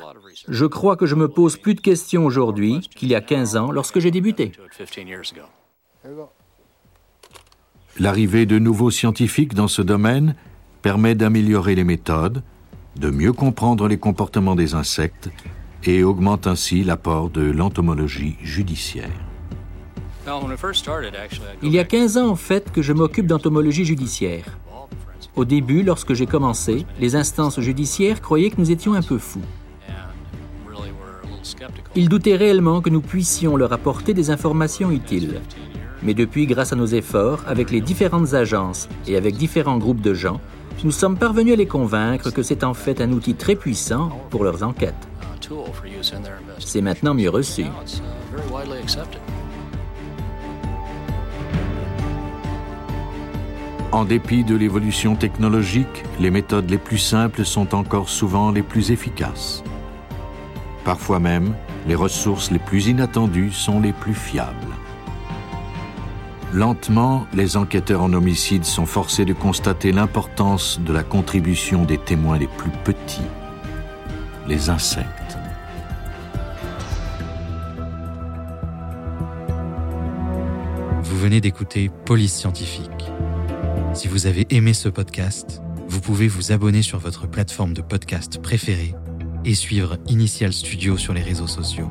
Je 0.48 0.66
crois 0.66 0.96
que 0.96 1.06
je 1.06 1.16
me 1.16 1.28
pose 1.28 1.58
plus 1.58 1.76
de 1.76 1.82
questions 1.82 2.26
aujourd'hui 2.26 2.80
qu'il 2.96 3.10
y 3.10 3.16
a 3.16 3.22
15 3.22 3.58
ans 3.58 3.72
lorsque 3.72 4.00
j'ai 4.00 4.12
débuté. 4.12 4.52
L'arrivée 8.00 8.46
de 8.46 8.60
nouveaux 8.60 8.92
scientifiques 8.92 9.54
dans 9.54 9.68
ce 9.68 9.82
domaine 9.82 10.36
permet 10.82 11.16
d'améliorer 11.16 11.76
les 11.76 11.84
méthodes, 11.84 12.44
de 12.96 13.10
mieux 13.10 13.34
comprendre 13.34 13.88
les 13.88 13.98
comportements 13.98 14.56
des 14.56 14.74
insectes 14.74 15.30
et 15.84 16.04
augmente 16.04 16.48
ainsi 16.48 16.84
l'apport 16.84 17.30
de 17.30 17.42
l'entomologie 17.42 18.38
judiciaire. 18.42 19.10
Il 21.64 21.72
y 21.72 21.80
a 21.80 21.84
15 21.84 22.18
ans 22.18 22.30
en 22.30 22.36
fait 22.36 22.72
que 22.72 22.82
je 22.82 22.94
m'occupe 22.94 23.26
d'entomologie 23.26 23.86
judiciaire. 23.86 24.58
Au 25.36 25.46
début, 25.46 25.82
lorsque 25.84 26.14
j'ai 26.14 26.26
commencé, 26.26 26.86
les 27.00 27.16
instances 27.16 27.60
judiciaires 27.60 28.22
croyaient 28.22 28.50
que 28.50 28.60
nous 28.60 28.72
étions 28.72 28.94
un 28.94 29.02
peu 29.02 29.18
fous. 29.18 29.42
Ils 31.96 32.10
doutaient 32.10 32.36
réellement 32.36 32.82
que 32.82 32.90
nous 32.90 33.02
puissions 33.02 33.56
leur 33.56 33.72
apporter 33.72 34.14
des 34.14 34.30
informations 34.30 34.92
utiles. 34.92 35.42
Mais 36.04 36.14
depuis, 36.14 36.48
grâce 36.48 36.74
à 36.74 36.76
nos 36.76 36.86
efforts, 36.86 37.44
avec 37.48 37.72
les 37.72 37.80
différentes 37.80 38.34
agences 38.34 38.90
et 39.08 39.16
avec 39.16 39.36
différents 39.36 39.78
groupes 39.78 40.02
de 40.02 40.14
gens, 40.14 40.42
nous 40.84 40.92
sommes 40.92 41.18
parvenus 41.18 41.54
à 41.54 41.58
les 41.58 41.68
convaincre 41.68 42.32
que 42.32 42.44
c'est 42.44 42.64
en 42.64 42.74
fait 42.74 43.02
un 43.02 43.12
outil 43.12 43.36
très 43.36 43.56
puissant 43.56 44.10
pour 44.32 44.44
leurs 44.44 44.64
enquêtes. 44.64 45.08
C'est 46.60 46.82
maintenant 46.82 47.14
mieux 47.14 47.30
reçu. 47.30 47.66
En 53.92 54.06
dépit 54.06 54.46
de 54.46 54.56
l'évolution 54.56 55.16
technologique, 55.16 56.06
les 56.20 56.32
méthodes 56.32 56.70
les 56.70 56.78
plus 56.78 56.98
simples 56.98 57.44
sont 57.44 57.76
encore 57.76 58.08
souvent 58.08 58.50
les 58.50 58.64
plus 58.64 58.90
efficaces. 58.92 59.64
Parfois 60.86 61.20
même, 61.20 61.54
les 61.88 61.96
ressources 61.96 62.52
les 62.52 62.60
plus 62.60 62.88
inattendues 62.88 63.52
sont 63.52 63.82
les 63.82 63.92
plus 63.92 64.14
fiables. 64.14 64.56
Lentement, 66.54 67.28
les 67.34 67.58
enquêteurs 67.58 68.02
en 68.02 68.14
homicide 68.14 68.64
sont 68.64 68.86
forcés 68.86 69.26
de 69.26 69.34
constater 69.34 69.92
l'importance 69.92 70.80
de 70.80 70.94
la 70.94 71.04
contribution 71.04 71.84
des 71.84 71.98
témoins 71.98 72.38
les 72.38 72.48
plus 72.48 72.72
petits, 72.86 73.22
les 74.48 74.70
insectes. 74.70 75.38
Vous 81.04 81.18
venez 81.18 81.42
d'écouter 81.42 81.92
Police 82.06 82.34
Scientifique 82.34 83.12
si 83.94 84.08
vous 84.08 84.26
avez 84.26 84.48
aimé 84.50 84.74
ce 84.74 84.90
podcast, 84.90 85.62
vous 85.88 86.00
pouvez 86.00 86.28
vous 86.28 86.52
abonner 86.52 86.82
sur 86.82 87.00
votre 87.00 87.28
plateforme 87.28 87.74
de 87.74 87.82
podcast 87.82 88.42
préférée 88.42 88.96
et 89.44 89.54
suivre 89.54 89.98
Initial 90.08 90.54
Studio 90.54 90.98
sur 90.98 91.14
les 91.14 91.22
réseaux 91.22 91.48
sociaux. 91.48 91.90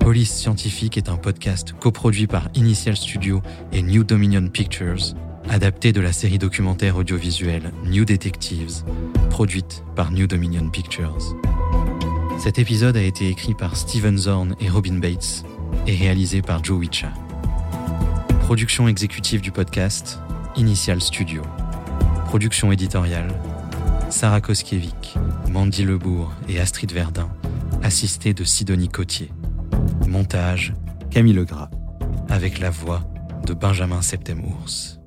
Police 0.00 0.32
Scientifique 0.32 0.96
est 0.96 1.08
un 1.08 1.16
podcast 1.16 1.74
coproduit 1.78 2.26
par 2.26 2.48
Initial 2.54 2.96
Studio 2.96 3.42
et 3.72 3.82
New 3.82 4.02
Dominion 4.02 4.48
Pictures, 4.48 5.14
adapté 5.48 5.92
de 5.92 6.00
la 6.00 6.12
série 6.12 6.38
documentaire 6.38 6.96
audiovisuelle 6.96 7.72
New 7.84 8.04
Detectives, 8.04 8.82
produite 9.30 9.84
par 9.94 10.10
New 10.10 10.26
Dominion 10.26 10.68
Pictures. 10.70 11.36
Cet 12.38 12.58
épisode 12.58 12.96
a 12.96 13.02
été 13.02 13.28
écrit 13.28 13.54
par 13.54 13.76
Steven 13.76 14.16
Zorn 14.16 14.56
et 14.60 14.68
Robin 14.68 14.98
Bates 14.98 15.44
et 15.86 15.94
réalisé 15.94 16.42
par 16.42 16.64
Joe 16.64 16.78
Wicha. 16.78 17.12
Production 18.40 18.88
exécutive 18.88 19.40
du 19.40 19.52
podcast, 19.52 20.18
Initial 20.56 21.00
Studio. 21.00 21.42
Production 22.26 22.72
éditoriale 22.72 23.28
Sarah 24.10 24.40
Koskiewicz, 24.42 25.14
Mandy 25.50 25.84
Lebourg 25.84 26.32
et 26.48 26.60
Astrid 26.60 26.92
Verdun, 26.92 27.30
assistée 27.82 28.34
de 28.34 28.44
Sidonie 28.44 28.88
Cotier. 28.88 29.30
Montage 30.06 30.74
Camille 31.10 31.32
Legras, 31.32 31.70
avec 32.28 32.58
la 32.58 32.70
voix 32.70 33.02
de 33.46 33.54
Benjamin 33.54 34.02
Septemours. 34.02 35.01